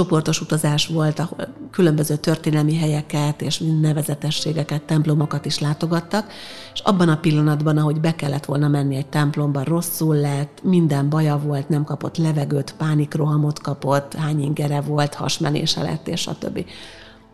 csoportos 0.00 0.40
utazás 0.40 0.86
volt, 0.86 1.18
ahol 1.18 1.48
különböző 1.70 2.16
történelmi 2.16 2.76
helyeket 2.76 3.42
és 3.42 3.62
nevezetességeket, 3.80 4.82
templomokat 4.82 5.44
is 5.44 5.58
látogattak, 5.58 6.32
és 6.72 6.80
abban 6.80 7.08
a 7.08 7.16
pillanatban, 7.16 7.76
ahogy 7.76 8.00
be 8.00 8.14
kellett 8.14 8.44
volna 8.44 8.68
menni 8.68 8.96
egy 8.96 9.06
templomba, 9.06 9.64
rosszul 9.64 10.16
lett, 10.16 10.60
minden 10.62 11.08
baja 11.08 11.38
volt, 11.38 11.68
nem 11.68 11.84
kapott 11.84 12.16
levegőt, 12.16 12.74
pánikrohamot 12.78 13.60
kapott, 13.60 14.14
hány 14.14 14.42
ingere 14.42 14.80
volt, 14.80 15.14
hasmenése 15.14 15.82
lett, 15.82 16.08
és 16.08 16.26
a 16.26 16.38
többi. 16.38 16.64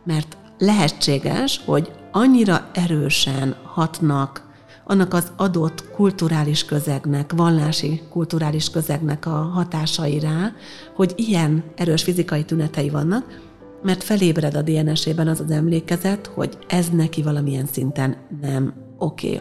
Mert 0.03 0.37
lehetséges, 0.57 1.61
hogy 1.65 1.91
annyira 2.11 2.69
erősen 2.73 3.55
hatnak 3.63 4.46
annak 4.89 5.13
az 5.13 5.31
adott 5.35 5.91
kulturális 5.91 6.65
közegnek, 6.65 7.33
vallási 7.35 8.01
kulturális 8.09 8.69
közegnek 8.69 9.25
a 9.25 9.29
hatásai 9.29 10.19
rá, 10.19 10.51
hogy 10.95 11.13
ilyen 11.15 11.63
erős 11.75 12.03
fizikai 12.03 12.43
tünetei 12.43 12.89
vannak, 12.89 13.41
mert 13.83 14.03
felébred 14.03 14.55
a 14.55 14.61
DNS-ében 14.61 15.27
az 15.27 15.39
az 15.39 15.51
emlékezet, 15.51 16.27
hogy 16.27 16.57
ez 16.67 16.89
neki 16.89 17.21
valamilyen 17.21 17.65
szinten 17.65 18.15
nem 18.41 18.73
oké. 18.97 19.27
Okay. 19.27 19.39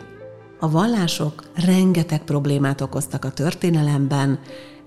A 0.61 0.70
vallások 0.70 1.42
rengeteg 1.66 2.24
problémát 2.24 2.80
okoztak 2.80 3.24
a 3.24 3.30
történelemben, 3.30 4.38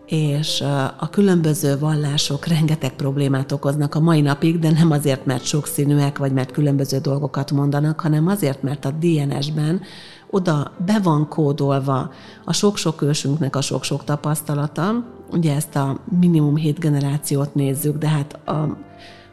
és 0.05 0.61
a 0.97 1.09
különböző 1.09 1.77
vallások 1.77 2.47
rengeteg 2.47 2.93
problémát 2.93 3.51
okoznak 3.51 3.95
a 3.95 3.99
mai 3.99 4.21
napig, 4.21 4.59
de 4.59 4.71
nem 4.71 4.91
azért, 4.91 5.25
mert 5.25 5.43
sokszínűek, 5.43 6.17
vagy 6.17 6.31
mert 6.31 6.51
különböző 6.51 6.97
dolgokat 6.97 7.51
mondanak, 7.51 7.99
hanem 7.99 8.27
azért, 8.27 8.63
mert 8.63 8.85
a 8.85 8.91
DNS-ben 8.91 9.81
oda 10.29 10.71
be 10.85 10.99
van 11.03 11.27
kódolva 11.27 12.11
a 12.45 12.53
sok-sok 12.53 13.01
ősünknek 13.01 13.55
a 13.55 13.61
sok-sok 13.61 14.03
tapasztalata, 14.03 15.03
ugye 15.31 15.55
ezt 15.55 15.75
a 15.75 15.99
minimum 16.19 16.55
hét 16.55 16.79
generációt 16.79 17.55
nézzük, 17.55 17.97
de 17.97 18.07
hát 18.07 18.47
a, 18.47 18.77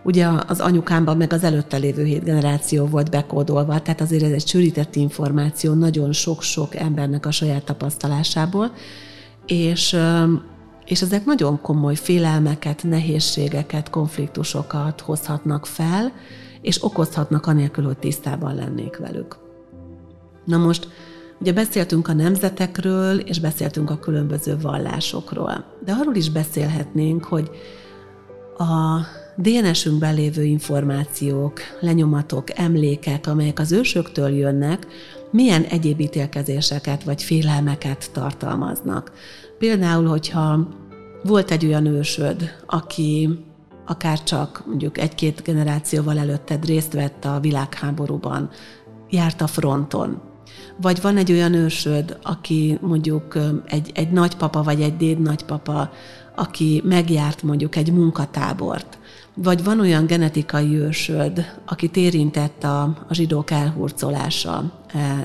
ugye 0.02 0.28
az 0.46 0.60
anyukámban 0.60 1.16
meg 1.16 1.32
az 1.32 1.44
előtte 1.44 1.76
lévő 1.76 2.04
hét 2.04 2.24
generáció 2.24 2.86
volt 2.86 3.10
bekódolva, 3.10 3.80
tehát 3.80 4.00
azért 4.00 4.22
ez 4.22 4.32
egy 4.32 4.46
sűrített 4.46 4.96
információ 4.96 5.72
nagyon 5.72 6.12
sok-sok 6.12 6.74
embernek 6.74 7.26
a 7.26 7.30
saját 7.30 7.64
tapasztalásából, 7.64 8.72
és 9.46 9.98
és 10.84 11.02
ezek 11.02 11.24
nagyon 11.24 11.60
komoly 11.60 11.94
félelmeket, 11.94 12.82
nehézségeket, 12.82 13.90
konfliktusokat 13.90 15.00
hozhatnak 15.00 15.66
fel, 15.66 16.12
és 16.60 16.84
okozhatnak 16.84 17.46
anélkül, 17.46 17.84
hogy 17.84 17.98
tisztában 17.98 18.54
lennék 18.54 18.96
velük. 18.96 19.45
Na 20.46 20.56
most, 20.56 20.88
ugye 21.40 21.52
beszéltünk 21.52 22.08
a 22.08 22.12
nemzetekről, 22.12 23.18
és 23.18 23.40
beszéltünk 23.40 23.90
a 23.90 23.98
különböző 23.98 24.56
vallásokról, 24.60 25.64
de 25.84 25.92
arról 25.92 26.14
is 26.14 26.30
beszélhetnénk, 26.30 27.24
hogy 27.24 27.50
a 28.58 29.00
DNS-ünkben 29.36 30.14
lévő 30.14 30.44
információk, 30.44 31.60
lenyomatok, 31.80 32.58
emlékek, 32.58 33.26
amelyek 33.26 33.58
az 33.58 33.72
ősöktől 33.72 34.28
jönnek, 34.28 34.86
milyen 35.30 35.62
egyéb 35.62 36.00
ítélkezéseket 36.00 37.04
vagy 37.04 37.22
félelmeket 37.22 38.10
tartalmaznak. 38.12 39.12
Például, 39.58 40.06
hogyha 40.06 40.68
volt 41.22 41.50
egy 41.50 41.66
olyan 41.66 41.86
ősöd, 41.86 42.54
aki 42.66 43.38
akár 43.86 44.22
csak 44.22 44.62
mondjuk 44.66 44.98
egy-két 44.98 45.42
generációval 45.42 46.18
előtted 46.18 46.64
részt 46.64 46.92
vett 46.92 47.24
a 47.24 47.40
világháborúban, 47.40 48.50
járt 49.10 49.40
a 49.40 49.46
fronton, 49.46 50.22
Vagy 50.80 51.00
van 51.00 51.16
egy 51.16 51.32
olyan 51.32 51.54
ősöd, 51.54 52.18
aki 52.22 52.78
mondjuk 52.80 53.38
egy, 53.66 53.90
egy 53.94 54.10
nagypapa 54.10 54.62
vagy 54.62 54.80
egy 54.80 54.96
déd 54.96 55.18
nagypapa, 55.18 55.90
aki 56.34 56.82
megjárt 56.84 57.42
mondjuk 57.42 57.76
egy 57.76 57.92
munkatábort, 57.92 58.98
vagy 59.34 59.64
van 59.64 59.80
olyan 59.80 60.06
genetikai 60.06 60.76
ősöd, 60.78 61.44
aki 61.66 61.90
érintett 61.94 62.64
a, 62.64 62.82
a 62.82 63.14
zsidók 63.14 63.50
elhurcolása, 63.50 64.72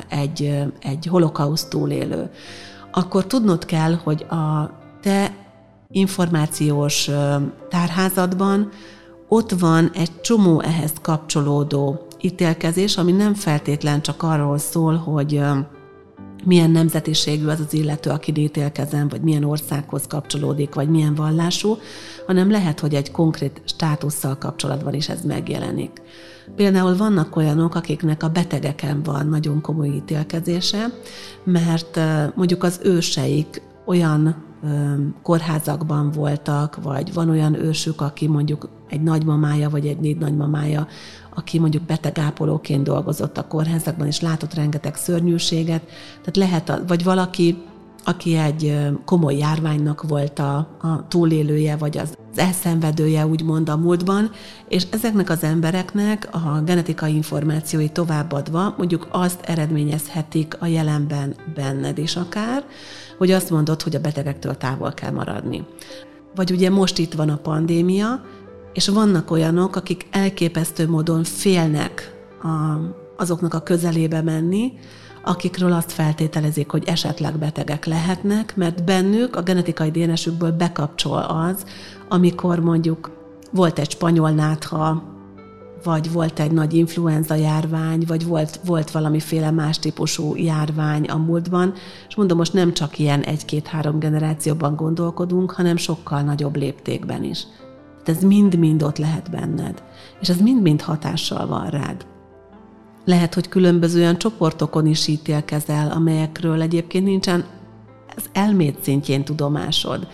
egy, 0.10 0.64
egy 0.80 1.06
holokauszt 1.06 1.70
túlélő, 1.70 2.30
akkor 2.92 3.26
tudnod 3.26 3.66
kell, 3.66 3.94
hogy 3.94 4.26
a 4.30 4.72
te 5.02 5.36
információs 5.88 7.10
tárházadban 7.70 8.70
ott 9.28 9.52
van 9.52 9.92
egy 9.94 10.22
csomó 10.22 10.62
ehhez 10.62 10.94
kapcsolódó 11.02 12.08
ítélkezés, 12.22 12.98
ami 12.98 13.12
nem 13.12 13.34
feltétlen 13.34 14.02
csak 14.02 14.24
arról 14.24 14.58
szól, 14.58 14.96
hogy 14.96 15.42
milyen 16.46 16.72
nemzetiségű 16.72 17.48
az 17.48 17.60
az 17.60 17.74
illető, 17.74 18.10
aki 18.10 18.34
ítélkezem, 18.36 19.08
vagy 19.08 19.22
milyen 19.22 19.44
országhoz 19.44 20.08
kapcsolódik, 20.08 20.74
vagy 20.74 20.90
milyen 20.90 21.16
vallású, 21.16 21.78
hanem 22.28 22.52
lehet, 22.52 22.80
hogy 22.80 22.94
egy 22.94 23.12
konkrét 23.12 23.62
státusszal 23.66 24.38
kapcsolatban 24.38 24.94
is 24.94 25.10
ez 25.10 25.22
megjelenik. 25.22 26.02
Például 26.56 26.98
vannak 26.98 27.36
olyanok, 27.36 27.76
akiknek 27.76 28.24
a 28.24 28.30
betegeken 28.30 29.04
van 29.04 29.28
nagyon 29.28 29.62
komoly 29.62 29.88
ítélkezése, 29.88 30.86
mert 31.44 32.00
mondjuk 32.36 32.64
az 32.64 32.80
őseik 32.84 33.62
olyan 33.86 34.36
kórházakban 35.24 36.12
voltak, 36.12 36.84
vagy 36.84 37.14
van 37.14 37.30
olyan 37.30 37.56
ősük, 37.56 38.02
aki 38.02 38.28
mondjuk 38.28 38.70
egy 38.90 39.02
nagymamája, 39.02 39.70
vagy 39.70 39.88
egy 39.88 40.00
négy 40.00 40.18
nagymamája, 40.18 40.88
aki 41.36 41.60
mondjuk 41.60 41.84
betegápolóként 41.84 42.84
dolgozott 42.84 43.38
a 43.38 43.48
kórházakban, 43.48 44.08
és 44.08 44.22
látott 44.22 44.54
rengeteg 44.54 44.96
szörnyűséget. 44.96 45.82
Tehát 46.22 46.38
lehet, 46.38 46.82
vagy 46.88 47.04
valaki, 47.04 47.58
aki 48.04 48.36
egy 48.36 48.80
komoly 49.06 49.38
járványnak 49.38 50.04
volt 50.08 50.40
a, 50.40 50.56
a 50.82 51.08
túlélője, 51.08 51.76
vagy 51.76 51.98
az 51.98 52.18
elszenvedője, 52.36 53.28
úgymond 53.28 53.70
a 53.70 53.78
múltban, 53.78 54.32
és 54.68 54.88
ezeknek 54.92 55.30
az 55.30 55.44
embereknek 55.44 56.30
a 56.32 56.62
genetikai 56.66 57.16
információi 57.16 57.90
továbbadva 57.90 58.74
mondjuk 58.78 59.08
azt 59.12 59.42
eredményezhetik 59.42 60.58
a 60.60 60.66
jelenben 60.66 61.36
benned 61.56 61.98
is 61.98 62.16
akár, 62.16 62.64
hogy 63.18 63.32
azt 63.32 63.50
mondod, 63.50 63.82
hogy 63.82 63.96
a 63.96 64.00
betegektől 64.02 64.58
távol 64.58 64.92
kell 64.92 65.12
maradni. 65.12 65.66
Vagy 66.36 66.52
ugye 66.52 66.70
most 66.70 66.98
itt 66.98 67.14
van 67.14 67.30
a 67.30 67.38
pandémia, 67.38 68.22
és 68.74 68.88
vannak 68.88 69.32
olyanok, 69.32 69.76
akik 69.76 70.08
elképesztő 70.12 70.90
módon 70.90 71.24
félnek 71.24 72.16
a, 72.42 72.48
azoknak 73.18 73.54
a 73.54 73.62
közelébe 73.62 74.22
menni, 74.22 74.74
akikről 75.24 75.72
azt 75.72 75.92
feltételezik, 75.92 76.70
hogy 76.70 76.84
esetleg 76.88 77.38
betegek 77.38 77.86
lehetnek, 77.86 78.56
mert 78.56 78.84
bennük 78.84 79.36
a 79.36 79.42
genetikai 79.42 79.92
DNS-ükből 79.92 80.52
bekapcsol 80.52 81.20
az, 81.20 81.66
amikor 82.10 82.60
mondjuk 82.60 83.12
volt 83.52 83.80
egy 83.80 83.92
spanyol 83.92 84.32
nátha, 84.32 85.10
vagy 85.84 86.12
volt 86.12 86.40
egy 86.40 86.52
nagy 86.52 86.74
influenza 86.74 87.36
járvány, 87.36 88.04
vagy 88.08 88.26
volt, 88.26 88.60
volt 88.66 88.92
valamiféle 88.92 89.52
más 89.52 89.80
típusú 89.80 90.36
járvány 90.36 91.06
a 91.06 91.18
múltban, 91.18 91.74
és 92.08 92.16
mondom, 92.16 92.38
most 92.38 92.54
nem 92.54 92.74
csak 92.74 93.00
ilyen 93.00 93.22
egy-két-három 93.22 94.00
generációban 94.00 94.76
gondolkodunk, 94.76 95.52
hanem 95.52 95.78
sokkal 95.78 96.22
nagyobb 96.22 96.56
léptékben 96.56 97.24
is. 97.24 97.44
Tehát 98.04 98.22
ez 98.22 98.28
mind-mind 98.28 98.84
ott 98.84 98.98
lehet 98.98 99.32
benned, 99.32 99.84
és 100.22 100.30
ez 100.30 100.42
mind-mind 100.42 100.82
hatással 100.82 101.48
van 101.48 101.70
rád. 101.70 102.06
Lehet, 103.06 103.34
hogy 103.34 103.50
különböző 103.50 104.00
olyan 104.00 104.18
csoportokon 104.18 104.86
is 104.86 105.08
ítélkezel, 105.08 105.92
amelyekről 105.92 106.62
egyébként 106.62 107.06
nincsen 107.06 107.46
az 108.16 108.24
elmét 108.34 108.84
szintjén 108.84 109.24
tudomásod. 109.24 110.08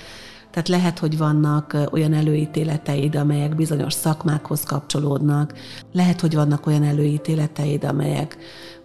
Tehát 0.52 0.67
lehet, 0.67 1.00
hogy 1.00 1.17
vannak 1.17 1.78
olyan 1.91 2.13
előítéleteid, 2.13 3.15
amelyek 3.15 3.56
bizonyos 3.56 3.93
szakmákhoz 3.93 4.63
kapcsolódnak, 4.63 5.54
lehet, 5.91 6.21
hogy 6.21 6.36
vannak 6.36 6.65
olyan 6.67 6.84
előítéleteid, 6.84 7.84
amelyek 7.84 8.38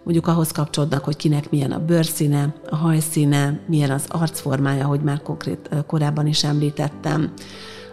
mondjuk 0.03 0.27
ahhoz 0.27 0.51
kapcsolódnak, 0.51 1.03
hogy 1.03 1.15
kinek 1.15 1.49
milyen 1.49 1.71
a 1.71 1.85
bőrszíne, 1.85 2.55
a 2.69 2.75
hajszíne, 2.75 3.59
milyen 3.67 3.91
az 3.91 4.05
arcformája, 4.07 4.85
hogy 4.85 5.01
már 5.01 5.21
konkrét 5.21 5.69
korábban 5.87 6.27
is 6.27 6.43
említettem. 6.43 7.33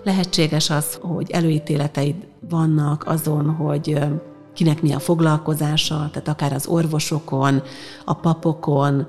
Lehetséges 0.05 0.71
az, 0.71 0.99
hogy 1.03 1.31
előítéleteid 1.31 2.15
vannak 2.49 3.07
azon, 3.07 3.51
hogy 3.51 3.99
kinek 4.53 4.83
mi 4.83 4.93
a 4.93 4.99
foglalkozása, 4.99 6.09
tehát 6.13 6.29
akár 6.29 6.53
az 6.53 6.67
orvosokon, 6.67 7.63
a 8.05 8.15
papokon, 8.15 9.07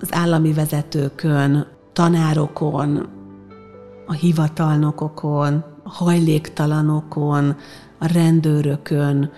az 0.00 0.08
állami 0.10 0.52
vezetőkön, 0.52 1.66
tanárokon, 1.92 3.08
a 4.06 4.12
hivatalnokokon, 4.12 5.64
a 5.82 5.90
hajléktalanokon, 5.90 7.56
a 7.98 8.12
rendőrökön, 8.12 9.30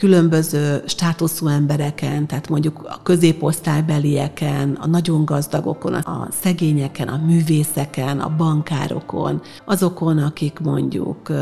különböző 0.00 0.82
státuszú 0.86 1.46
embereken, 1.46 2.26
tehát 2.26 2.48
mondjuk 2.48 2.82
a 2.84 3.02
középosztálybelieken, 3.02 4.78
a 4.80 4.86
nagyon 4.86 5.24
gazdagokon, 5.24 5.94
a 5.94 6.28
szegényeken, 6.30 7.08
a 7.08 7.20
művészeken, 7.26 8.20
a 8.20 8.36
bankárokon, 8.36 9.42
azokon, 9.64 10.18
akik 10.18 10.58
mondjuk 10.58 11.32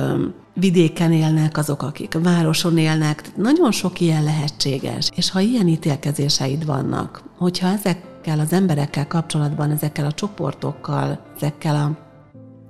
vidéken 0.54 1.12
élnek, 1.12 1.58
azok, 1.58 1.82
akik 1.82 2.18
városon 2.22 2.78
élnek. 2.78 3.22
Nagyon 3.36 3.72
sok 3.72 4.00
ilyen 4.00 4.24
lehetséges. 4.24 5.10
És 5.16 5.30
ha 5.30 5.40
ilyen 5.40 5.68
ítélkezéseid 5.68 6.66
vannak, 6.66 7.22
hogyha 7.36 7.68
ezekkel 7.68 8.40
az 8.40 8.52
emberekkel 8.52 9.06
kapcsolatban, 9.06 9.70
ezekkel 9.70 10.06
a 10.06 10.12
csoportokkal, 10.12 11.20
ezekkel 11.36 11.74
a 11.74 12.07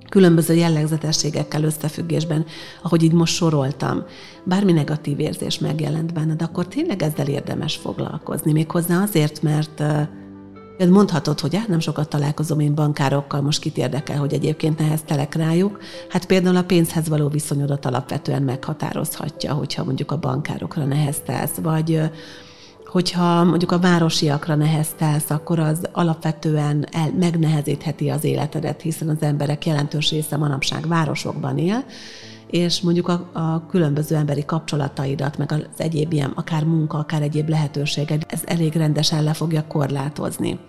különböző 0.09 0.53
jellegzetességekkel 0.53 1.63
összefüggésben, 1.63 2.45
ahogy 2.81 3.03
így 3.03 3.13
most 3.13 3.35
soroltam, 3.35 4.03
bármi 4.43 4.71
negatív 4.71 5.19
érzés 5.19 5.59
megjelent 5.59 6.13
benned, 6.13 6.41
akkor 6.41 6.67
tényleg 6.67 7.01
ezzel 7.01 7.27
érdemes 7.27 7.75
foglalkozni. 7.75 8.51
Méghozzá 8.51 9.01
azért, 9.01 9.41
mert 9.41 9.83
Mondhatod, 10.87 11.39
hogy 11.39 11.55
hát 11.55 11.67
nem 11.67 11.79
sokat 11.79 12.09
találkozom 12.09 12.59
én 12.59 12.75
bankárokkal, 12.75 13.41
most 13.41 13.59
kit 13.59 13.77
érdekel, 13.77 14.17
hogy 14.17 14.33
egyébként 14.33 14.79
neheztelek 14.79 15.35
rájuk. 15.35 15.79
Hát 16.09 16.25
például 16.25 16.55
a 16.55 16.63
pénzhez 16.63 17.09
való 17.09 17.27
viszonyodat 17.27 17.85
alapvetően 17.85 18.43
meghatározhatja, 18.43 19.53
hogyha 19.53 19.83
mondjuk 19.83 20.11
a 20.11 20.19
bankárokra 20.19 20.85
neheztelsz, 20.85 21.55
vagy 21.61 22.01
hogyha 22.91 23.43
mondjuk 23.43 23.71
a 23.71 23.79
városiakra 23.79 24.55
neheztelsz, 24.55 25.29
akkor 25.29 25.59
az 25.59 25.89
alapvetően 25.91 26.87
el, 26.91 27.13
megnehezítheti 27.19 28.09
az 28.09 28.23
életedet, 28.23 28.81
hiszen 28.81 29.09
az 29.09 29.21
emberek 29.21 29.65
jelentős 29.65 30.09
része 30.09 30.37
manapság 30.37 30.87
városokban 30.87 31.57
él, 31.57 31.83
és 32.47 32.81
mondjuk 32.81 33.07
a, 33.07 33.29
a 33.33 33.65
különböző 33.69 34.15
emberi 34.15 34.45
kapcsolataidat, 34.45 35.37
meg 35.37 35.51
az 35.51 35.65
egyéb 35.77 36.13
ilyen, 36.13 36.31
akár 36.35 36.63
munka, 36.63 36.97
akár 36.97 37.21
egyéb 37.21 37.49
lehetőséged, 37.49 38.25
ez 38.27 38.41
elég 38.45 38.73
rendesen 38.73 39.23
le 39.23 39.33
fogja 39.33 39.67
korlátozni. 39.67 40.59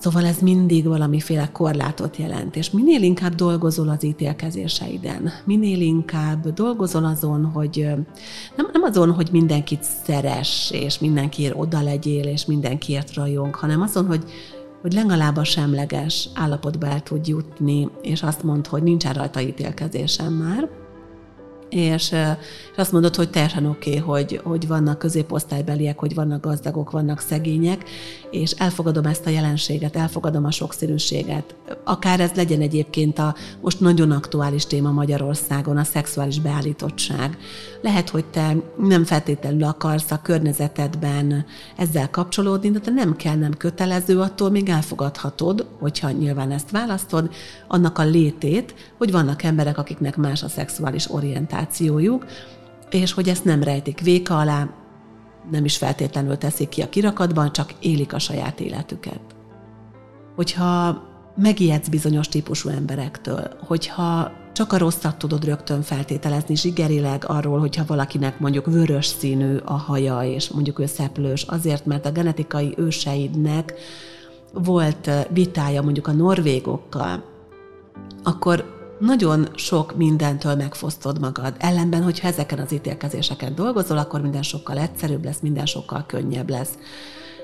Szóval 0.00 0.24
ez 0.24 0.38
mindig 0.38 0.86
valamiféle 0.86 1.48
korlátot 1.52 2.16
jelent, 2.16 2.56
és 2.56 2.70
minél 2.70 3.02
inkább 3.02 3.34
dolgozol 3.34 3.88
az 3.88 4.04
ítélkezéseiden, 4.04 5.30
minél 5.44 5.80
inkább 5.80 6.52
dolgozol 6.52 7.04
azon, 7.04 7.44
hogy 7.44 7.86
nem, 8.56 8.68
nem 8.72 8.82
azon, 8.82 9.12
hogy 9.12 9.28
mindenkit 9.32 9.82
szeres, 10.04 10.70
és 10.74 10.98
mindenkiért 10.98 11.54
oda 11.56 11.82
legyél, 11.82 12.24
és 12.24 12.44
mindenkiért 12.44 13.14
rajong, 13.14 13.54
hanem 13.54 13.80
azon, 13.80 14.06
hogy 14.06 14.24
hogy 14.80 14.92
legalább 14.92 15.36
a 15.36 15.44
semleges 15.44 16.28
állapotba 16.34 16.86
el 16.86 17.02
tud 17.02 17.26
jutni, 17.26 17.88
és 18.02 18.22
azt 18.22 18.42
mond, 18.42 18.66
hogy 18.66 18.82
nincsen 18.82 19.12
rajta 19.12 19.40
ítélkezésem 19.40 20.32
már, 20.32 20.68
és, 21.70 22.12
és 22.72 22.76
azt 22.76 22.92
mondod, 22.92 23.14
hogy 23.14 23.30
teljesen 23.30 23.66
oké, 23.66 23.90
okay, 23.90 24.00
hogy, 24.00 24.40
hogy 24.44 24.66
vannak 24.66 24.98
középosztálybeliek, 24.98 25.98
hogy 25.98 26.14
vannak 26.14 26.44
gazdagok, 26.44 26.90
vannak 26.90 27.20
szegények, 27.20 27.84
és 28.30 28.50
elfogadom 28.50 29.04
ezt 29.04 29.26
a 29.26 29.30
jelenséget, 29.30 29.96
elfogadom 29.96 30.44
a 30.44 30.50
sokszínűséget. 30.50 31.54
Akár 31.84 32.20
ez 32.20 32.30
legyen 32.34 32.60
egyébként 32.60 33.18
a 33.18 33.34
most 33.60 33.80
nagyon 33.80 34.10
aktuális 34.10 34.66
téma 34.66 34.90
Magyarországon, 34.90 35.76
a 35.76 35.84
szexuális 35.84 36.40
beállítottság. 36.40 37.38
Lehet, 37.82 38.10
hogy 38.10 38.24
te 38.24 38.56
nem 38.78 39.04
feltétlenül 39.04 39.64
akarsz 39.64 40.10
a 40.10 40.22
környezetedben 40.22 41.44
ezzel 41.76 42.10
kapcsolódni, 42.10 42.70
de 42.70 42.90
nem 42.90 43.16
kell, 43.16 43.36
nem 43.36 43.52
kötelező, 43.56 44.20
attól 44.20 44.50
még 44.50 44.68
elfogadhatod, 44.68 45.66
hogyha 45.78 46.10
nyilván 46.10 46.50
ezt 46.50 46.70
választod, 46.70 47.30
annak 47.68 47.98
a 47.98 48.04
létét, 48.04 48.74
hogy 48.98 49.10
vannak 49.10 49.42
emberek, 49.42 49.78
akiknek 49.78 50.16
más 50.16 50.42
a 50.42 50.48
szexuális 50.48 51.06
orientációjuk, 51.60 52.26
és 52.90 53.12
hogy 53.12 53.28
ezt 53.28 53.44
nem 53.44 53.62
rejtik 53.62 54.00
véka 54.00 54.38
alá, 54.38 54.68
nem 55.50 55.64
is 55.64 55.76
feltétlenül 55.76 56.38
teszik 56.38 56.68
ki 56.68 56.82
a 56.82 56.88
kirakatban, 56.88 57.52
csak 57.52 57.74
élik 57.80 58.12
a 58.12 58.18
saját 58.18 58.60
életüket. 58.60 59.20
Hogyha 60.36 61.02
megijedsz 61.36 61.88
bizonyos 61.88 62.28
típusú 62.28 62.68
emberektől, 62.68 63.50
hogyha 63.66 64.32
csak 64.52 64.72
a 64.72 64.78
rosszat 64.78 65.16
tudod 65.16 65.44
rögtön 65.44 65.82
feltételezni 65.82 66.56
zsigerileg 66.56 67.24
arról, 67.26 67.58
hogyha 67.58 67.84
valakinek 67.86 68.38
mondjuk 68.38 68.66
vörös 68.66 69.06
színű 69.06 69.56
a 69.56 69.72
haja, 69.72 70.22
és 70.22 70.48
mondjuk 70.50 70.78
ő 70.78 70.86
szeplős, 70.86 71.42
azért, 71.42 71.86
mert 71.86 72.06
a 72.06 72.12
genetikai 72.12 72.74
őseidnek 72.76 73.74
volt 74.52 75.10
vitája 75.30 75.82
mondjuk 75.82 76.06
a 76.06 76.12
norvégokkal, 76.12 77.24
akkor 78.22 78.79
nagyon 79.00 79.48
sok 79.54 79.96
mindentől 79.96 80.54
megfosztod 80.54 81.20
magad. 81.20 81.54
Ellenben, 81.58 82.02
hogyha 82.02 82.28
ezeken 82.28 82.58
az 82.58 82.72
ítélkezéseken 82.72 83.54
dolgozol, 83.54 83.98
akkor 83.98 84.20
minden 84.20 84.42
sokkal 84.42 84.78
egyszerűbb 84.78 85.24
lesz, 85.24 85.40
minden 85.40 85.66
sokkal 85.66 86.04
könnyebb 86.06 86.50
lesz. 86.50 86.78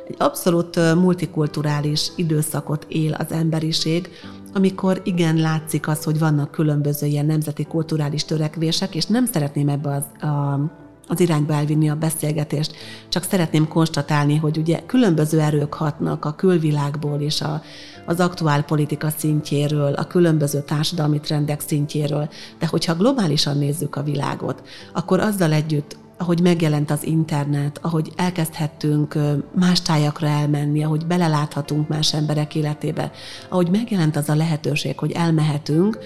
Egy 0.09 0.16
abszolút 0.19 0.95
multikulturális 0.95 2.11
időszakot 2.16 2.87
él 2.88 3.12
az 3.12 3.33
emberiség, 3.33 4.11
amikor 4.55 5.01
igen 5.05 5.37
látszik 5.37 5.88
az, 5.88 6.05
hogy 6.05 6.19
vannak 6.19 6.51
különböző 6.51 7.07
ilyen 7.07 7.27
nemzeti 7.27 7.64
kulturális 7.64 8.25
törekvések, 8.25 8.95
és 8.95 9.07
nem 9.07 9.27
szeretném 9.27 9.69
ebbe 9.69 9.95
az, 9.95 10.29
a, 10.29 10.61
az 11.09 11.21
irányba 11.21 11.53
elvinni 11.53 11.90
a 11.90 11.95
beszélgetést, 11.95 12.77
csak 13.09 13.23
szeretném 13.23 13.69
konstatálni, 13.69 14.37
hogy 14.37 14.59
ugye 14.59 14.81
különböző 14.87 15.40
erők 15.40 15.75
hatnak 15.75 16.25
a 16.25 16.35
külvilágból 16.35 17.21
és 17.21 17.40
a, 17.40 17.62
az 18.07 18.21
aktuál 18.21 18.62
politika 18.62 19.11
szintjéről, 19.11 19.92
a 19.92 20.07
különböző 20.07 20.61
társadalmi 20.61 21.21
trendek 21.21 21.61
szintjéről, 21.61 22.29
de 22.59 22.66
hogyha 22.66 22.95
globálisan 22.95 23.59
nézzük 23.59 23.97
a 23.97 24.03
világot, 24.03 24.62
akkor 24.92 25.21
azzal 25.21 25.53
együtt 25.53 25.97
ahogy 26.19 26.40
megjelent 26.40 26.90
az 26.90 27.05
internet, 27.05 27.79
ahogy 27.83 28.12
elkezdhettünk 28.16 29.19
más 29.55 29.83
tájakra 29.83 30.27
elmenni, 30.27 30.85
ahogy 30.85 31.07
beleláthatunk 31.07 31.88
más 31.88 32.14
emberek 32.14 32.55
életébe, 32.55 33.11
ahogy 33.49 33.71
megjelent 33.71 34.16
az 34.16 34.29
a 34.29 34.35
lehetőség, 34.35 34.99
hogy 34.99 35.12
elmehetünk, 35.12 35.99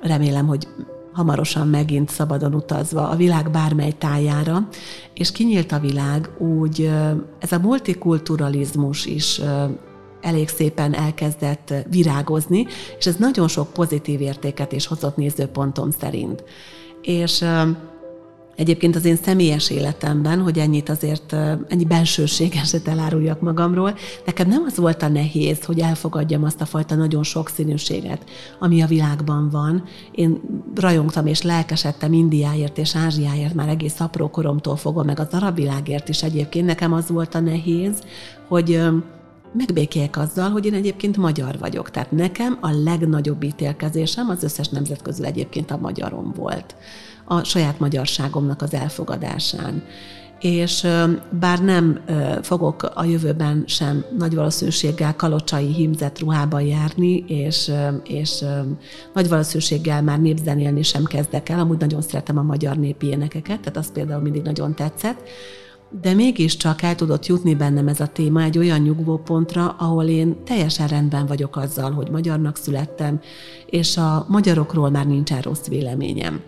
remélem, 0.00 0.46
hogy 0.46 0.68
hamarosan 1.12 1.68
megint 1.68 2.10
szabadon 2.10 2.54
utazva 2.54 3.08
a 3.08 3.16
világ 3.16 3.50
bármely 3.50 3.92
tájára, 3.92 4.68
és 5.14 5.32
kinyílt 5.32 5.72
a 5.72 5.78
világ, 5.78 6.30
úgy 6.38 6.90
ez 7.38 7.52
a 7.52 7.58
multikulturalizmus 7.58 9.06
is 9.06 9.40
elég 10.20 10.48
szépen 10.48 10.94
elkezdett 10.94 11.74
virágozni, 11.90 12.66
és 12.98 13.06
ez 13.06 13.16
nagyon 13.16 13.48
sok 13.48 13.72
pozitív 13.72 14.20
értéket 14.20 14.72
is 14.72 14.86
hozott 14.86 15.16
nézőpontom 15.16 15.90
szerint. 15.90 16.44
És 17.02 17.44
Egyébként 18.58 18.96
az 18.96 19.04
én 19.04 19.16
személyes 19.16 19.70
életemben, 19.70 20.40
hogy 20.40 20.58
ennyit 20.58 20.88
azért, 20.88 21.32
ennyi 21.68 21.84
bensőségeset 21.84 22.88
eláruljak 22.88 23.40
magamról, 23.40 23.94
nekem 24.26 24.48
nem 24.48 24.62
az 24.66 24.76
volt 24.76 25.02
a 25.02 25.08
nehéz, 25.08 25.64
hogy 25.64 25.78
elfogadjam 25.78 26.44
azt 26.44 26.60
a 26.60 26.64
fajta 26.64 26.94
nagyon 26.94 27.22
sokszínűséget, 27.22 28.24
ami 28.58 28.82
a 28.82 28.86
világban 28.86 29.48
van. 29.50 29.84
Én 30.12 30.40
rajongtam 30.74 31.26
és 31.26 31.42
lelkesedtem 31.42 32.12
Indiáért 32.12 32.78
és 32.78 32.96
Ázsiáért 32.96 33.54
már 33.54 33.68
egész 33.68 34.00
apró 34.00 34.30
koromtól 34.30 34.76
fogva, 34.76 35.02
meg 35.02 35.20
az 35.20 35.28
arab 35.30 35.54
világért 35.54 36.08
is 36.08 36.22
egyébként. 36.22 36.66
Nekem 36.66 36.92
az 36.92 37.08
volt 37.08 37.34
a 37.34 37.40
nehéz, 37.40 38.02
hogy 38.48 38.80
megbékéljek 39.52 40.16
azzal, 40.16 40.50
hogy 40.50 40.66
én 40.66 40.74
egyébként 40.74 41.16
magyar 41.16 41.58
vagyok. 41.58 41.90
Tehát 41.90 42.10
nekem 42.10 42.58
a 42.60 42.70
legnagyobb 42.70 43.42
ítélkezésem 43.42 44.28
az 44.28 44.42
összes 44.42 44.68
nemzet 44.68 45.02
közül 45.02 45.24
egyébként 45.26 45.70
a 45.70 45.78
magyarom 45.78 46.32
volt 46.36 46.74
a 47.28 47.44
saját 47.44 47.78
magyarságomnak 47.78 48.62
az 48.62 48.74
elfogadásán. 48.74 49.82
És 50.40 50.86
bár 51.40 51.64
nem 51.64 52.00
fogok 52.42 52.82
a 52.94 53.04
jövőben 53.04 53.64
sem 53.66 54.04
nagy 54.18 54.34
valószínűséggel 54.34 55.16
kalocsai 55.16 55.72
hímzett 55.72 56.18
ruhában 56.18 56.62
járni, 56.62 57.24
és, 57.26 57.72
és 58.04 58.44
nagy 59.14 59.28
valószínűséggel 59.28 60.02
már 60.02 60.20
népzenélni 60.20 60.82
sem 60.82 61.04
kezdek 61.04 61.48
el, 61.48 61.58
amúgy 61.58 61.78
nagyon 61.78 62.02
szeretem 62.02 62.38
a 62.38 62.42
magyar 62.42 62.76
népi 62.76 63.06
énekeket, 63.06 63.60
tehát 63.60 63.76
az 63.76 63.92
például 63.92 64.22
mindig 64.22 64.42
nagyon 64.42 64.74
tetszett, 64.74 65.22
de 66.00 66.14
mégiscsak 66.14 66.82
el 66.82 66.94
tudott 66.94 67.26
jutni 67.26 67.54
bennem 67.54 67.88
ez 67.88 68.00
a 68.00 68.06
téma 68.06 68.42
egy 68.42 68.58
olyan 68.58 68.80
nyugvópontra, 68.80 69.74
ahol 69.78 70.04
én 70.04 70.44
teljesen 70.44 70.88
rendben 70.88 71.26
vagyok 71.26 71.56
azzal, 71.56 71.90
hogy 71.90 72.10
magyarnak 72.10 72.56
születtem, 72.56 73.20
és 73.66 73.96
a 73.96 74.26
magyarokról 74.28 74.90
már 74.90 75.06
nincsen 75.06 75.40
rossz 75.40 75.66
véleményem. 75.66 76.40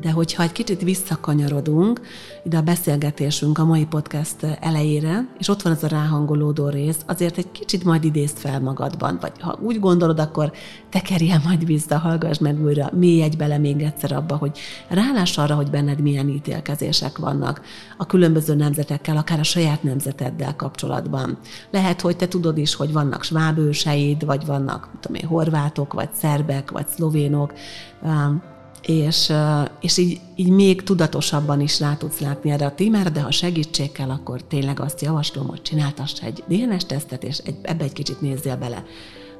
De 0.00 0.10
hogyha 0.10 0.42
egy 0.42 0.52
kicsit 0.52 0.82
visszakanyarodunk 0.82 2.00
ide 2.44 2.56
a 2.56 2.62
beszélgetésünk 2.62 3.58
a 3.58 3.64
mai 3.64 3.86
podcast 3.86 4.36
elejére, 4.60 5.28
és 5.38 5.48
ott 5.48 5.62
van 5.62 5.72
ez 5.72 5.82
a 5.82 5.86
ráhangolódó 5.86 6.68
rész, 6.68 6.98
azért 7.06 7.38
egy 7.38 7.50
kicsit 7.50 7.84
majd 7.84 8.04
idézd 8.04 8.36
fel 8.36 8.60
magadban, 8.60 9.18
vagy 9.20 9.32
ha 9.40 9.58
úgy 9.62 9.80
gondolod, 9.80 10.20
akkor 10.20 10.52
tekerjen 10.90 11.40
majd 11.44 11.66
vissza, 11.66 11.98
hallgass 11.98 12.38
meg 12.38 12.62
újra, 12.62 12.90
mély 12.92 13.22
egy 13.22 13.36
bele 13.36 13.58
még 13.58 13.82
egyszer 13.82 14.12
abba, 14.12 14.36
hogy 14.36 14.58
ráláss 14.88 15.38
arra, 15.38 15.54
hogy 15.54 15.70
benned 15.70 16.00
milyen 16.00 16.28
ítélkezések 16.28 17.18
vannak 17.18 17.60
a 17.96 18.06
különböző 18.06 18.54
nemzetekkel, 18.54 19.16
akár 19.16 19.38
a 19.38 19.42
saját 19.42 19.82
nemzeteddel 19.82 20.56
kapcsolatban. 20.56 21.38
Lehet, 21.70 22.00
hogy 22.00 22.16
te 22.16 22.28
tudod 22.28 22.58
is, 22.58 22.74
hogy 22.74 22.92
vannak 22.92 23.22
svábőseid, 23.22 24.24
vagy 24.24 24.46
vannak, 24.46 24.88
tudom 25.00 25.20
én, 25.20 25.28
horvátok, 25.28 25.92
vagy 25.92 26.08
szerbek, 26.12 26.70
vagy 26.70 26.86
szlovénok, 26.88 27.52
és, 28.86 29.32
és 29.80 29.96
így, 29.96 30.20
így 30.36 30.48
még 30.48 30.82
tudatosabban 30.82 31.60
is 31.60 31.80
rá 31.80 31.94
tudsz 31.94 32.18
látni 32.18 32.50
erre 32.50 32.66
a 32.66 32.74
témára, 32.74 33.10
de 33.10 33.20
ha 33.20 33.30
segítség 33.30 33.92
kell, 33.92 34.10
akkor 34.10 34.42
tényleg 34.42 34.80
azt 34.80 35.00
javaslom, 35.00 35.46
hogy 35.46 35.62
csináltass 35.62 36.12
egy 36.22 36.44
DNS-tesztet, 36.48 37.24
és 37.24 37.38
egy, 37.38 37.56
ebbe 37.62 37.84
egy 37.84 37.92
kicsit 37.92 38.20
nézzél 38.20 38.56
bele. 38.56 38.84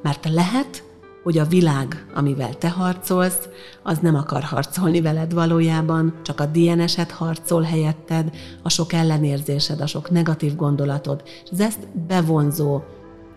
Mert 0.02 0.28
lehet, 0.33 0.83
hogy 1.22 1.38
a 1.38 1.44
világ, 1.44 2.07
amivel 2.14 2.54
te 2.59 2.70
harcolsz, 2.70 3.48
az 3.83 3.98
nem 3.98 4.14
akar 4.14 4.42
harcolni 4.42 5.00
veled 5.00 5.33
valójában, 5.33 6.14
csak 6.22 6.40
a 6.40 6.46
DNS-et 6.46 7.11
harcol 7.11 7.62
helyetted, 7.62 8.30
a 8.62 8.68
sok 8.68 8.92
ellenérzésed, 8.92 9.80
a 9.80 9.87
sok 9.87 10.11
negatív 10.11 10.57
gondolatod, 10.57 11.22
és 11.44 11.50
ez 11.52 11.61
ezt 11.61 11.88
bevonzó, 12.07 12.80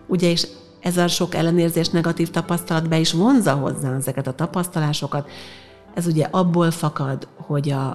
ugye, 0.06 0.30
és 0.30 0.46
ez 0.80 0.96
a 0.96 1.08
sok 1.08 1.34
ellenérzés, 1.34 1.88
negatív 1.88 2.30
tapasztalat 2.30 2.88
be 2.88 2.98
is 2.98 3.12
vonza 3.12 3.52
hozzá 3.52 3.96
ezeket 3.96 4.26
a 4.26 4.34
tapasztalásokat, 4.34 5.30
ez 5.98 6.06
ugye 6.06 6.26
abból 6.30 6.70
fakad, 6.70 7.28
hogy 7.36 7.70
a, 7.70 7.86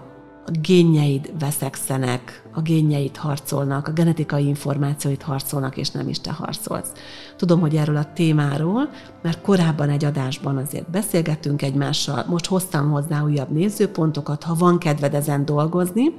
a 0.45 0.51
génjeid 0.61 1.33
veszekszenek, 1.39 2.43
a 2.53 2.61
génjeid 2.61 3.17
harcolnak, 3.17 3.87
a 3.87 3.91
genetikai 3.91 4.47
információit 4.47 5.21
harcolnak, 5.21 5.77
és 5.77 5.89
nem 5.89 6.07
is 6.07 6.19
te 6.19 6.31
harcolsz. 6.31 6.91
Tudom, 7.37 7.59
hogy 7.59 7.75
erről 7.75 7.95
a 7.95 8.13
témáról, 8.13 8.89
mert 9.21 9.41
korábban 9.41 9.89
egy 9.89 10.05
adásban 10.05 10.57
azért 10.57 10.89
beszélgettünk 10.89 11.61
egymással, 11.61 12.25
most 12.27 12.45
hoztam 12.45 12.91
hozzá 12.91 13.23
újabb 13.23 13.51
nézőpontokat, 13.51 14.43
ha 14.43 14.55
van 14.55 14.77
kedved 14.77 15.13
ezen 15.13 15.45
dolgozni, 15.45 16.13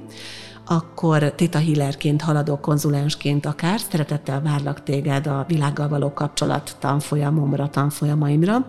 akkor 0.65 1.31
Tita 1.31 1.57
Hillerként, 1.57 2.21
haladó 2.21 2.57
konzulensként 2.59 3.45
akár, 3.45 3.79
szeretettel 3.79 4.41
várlak 4.41 4.83
téged 4.83 5.27
a 5.27 5.45
világgal 5.47 5.87
való 5.87 6.13
kapcsolat 6.13 6.75
tanfolyamomra, 6.79 7.69
tanfolyamaimra, 7.69 8.65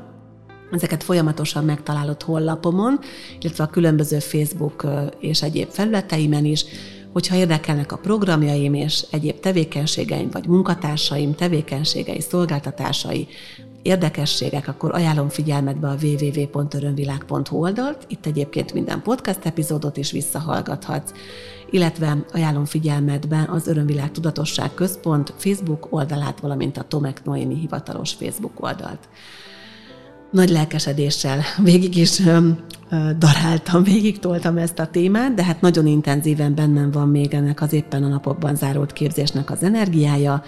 Ezeket 0.70 1.02
folyamatosan 1.02 1.64
megtalálod 1.64 2.22
honlapomon, 2.22 2.98
illetve 3.40 3.64
a 3.64 3.70
különböző 3.70 4.18
Facebook 4.18 4.86
és 5.18 5.42
egyéb 5.42 5.68
felületeimen 5.70 6.44
is, 6.44 6.64
hogyha 7.12 7.36
érdekelnek 7.36 7.92
a 7.92 7.96
programjaim 7.96 8.74
és 8.74 9.04
egyéb 9.10 9.40
tevékenységeim, 9.40 10.30
vagy 10.30 10.46
munkatársaim 10.46 11.34
tevékenységei, 11.34 12.20
szolgáltatásai, 12.20 13.28
érdekességek, 13.82 14.68
akkor 14.68 14.94
ajánlom 14.94 15.28
figyelmetbe 15.28 15.88
a 15.88 15.96
www.örömvilág.hu 16.02 17.60
oldalt, 17.60 18.04
itt 18.08 18.26
egyébként 18.26 18.72
minden 18.72 19.02
podcast 19.02 19.44
epizódot 19.44 19.96
is 19.96 20.10
visszahallgathatsz, 20.10 21.12
illetve 21.70 22.24
ajánlom 22.32 22.64
figyelmetbe 22.64 23.48
az 23.50 23.66
Örömvilág 23.66 24.10
Tudatosság 24.10 24.74
Központ 24.74 25.34
Facebook 25.36 25.86
oldalát, 25.90 26.40
valamint 26.40 26.76
a 26.76 26.82
Tomek 26.82 27.24
Noémi 27.24 27.54
hivatalos 27.54 28.12
Facebook 28.12 28.62
oldalt 28.62 29.08
nagy 30.30 30.48
lelkesedéssel 30.48 31.40
végig 31.62 31.96
is 31.96 32.22
daráltam, 33.18 33.82
végig 33.82 34.18
toltam 34.18 34.56
ezt 34.56 34.78
a 34.78 34.86
témát, 34.86 35.34
de 35.34 35.44
hát 35.44 35.60
nagyon 35.60 35.86
intenzíven 35.86 36.54
bennem 36.54 36.90
van 36.90 37.08
még 37.08 37.34
ennek 37.34 37.60
az 37.60 37.72
éppen 37.72 38.02
a 38.02 38.08
napokban 38.08 38.56
zárult 38.56 38.92
képzésnek 38.92 39.50
az 39.50 39.62
energiája, 39.62 40.42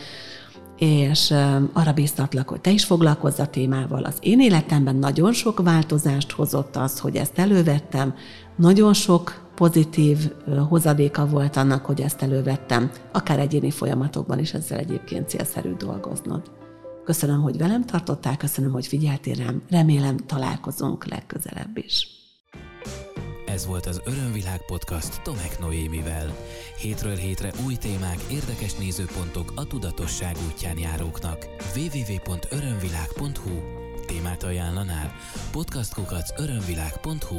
és 0.78 1.34
arra 1.72 1.92
biztatlak, 1.92 2.48
hogy 2.48 2.60
te 2.60 2.70
is 2.70 2.84
foglalkozz 2.84 3.38
a 3.38 3.46
témával. 3.46 4.04
Az 4.04 4.16
én 4.20 4.40
életemben 4.40 4.96
nagyon 4.96 5.32
sok 5.32 5.62
változást 5.62 6.32
hozott 6.32 6.76
az, 6.76 6.98
hogy 6.98 7.16
ezt 7.16 7.38
elővettem, 7.38 8.14
nagyon 8.56 8.92
sok 8.92 9.46
pozitív 9.54 10.18
hozadéka 10.68 11.26
volt 11.26 11.56
annak, 11.56 11.84
hogy 11.84 12.00
ezt 12.00 12.22
elővettem, 12.22 12.90
akár 13.12 13.38
egyéni 13.38 13.70
folyamatokban 13.70 14.38
is 14.38 14.52
ezzel 14.54 14.78
egyébként 14.78 15.28
célszerű 15.28 15.72
dolgoznod. 15.72 16.42
Köszönöm, 17.08 17.42
hogy 17.42 17.56
velem 17.56 17.84
tartottál, 17.84 18.36
köszönöm, 18.36 18.72
hogy 18.72 18.86
figyeltél 18.86 19.34
rám. 19.34 19.62
Remélem 19.70 20.16
találkozunk 20.16 21.06
legközelebb 21.06 21.76
is. 21.76 22.06
Ez 23.46 23.66
volt 23.66 23.86
az 23.86 24.00
Örömvilág 24.04 24.64
podcast 24.66 25.22
Tomek 25.22 25.58
Noémivel. 25.58 26.36
Hétről 26.78 27.14
hétre 27.14 27.52
új 27.66 27.74
témák, 27.74 28.18
érdekes 28.30 28.74
nézőpontok 28.74 29.52
a 29.56 29.66
tudatosság 29.66 30.36
útján 30.46 30.78
járóknak. 30.78 31.46
www.örömvilág.hu 31.76 33.58
témát 34.06 34.42
ajánlanál? 34.42 35.12
podcastkukac 35.52 36.40
örömvilág.hu 36.40 37.38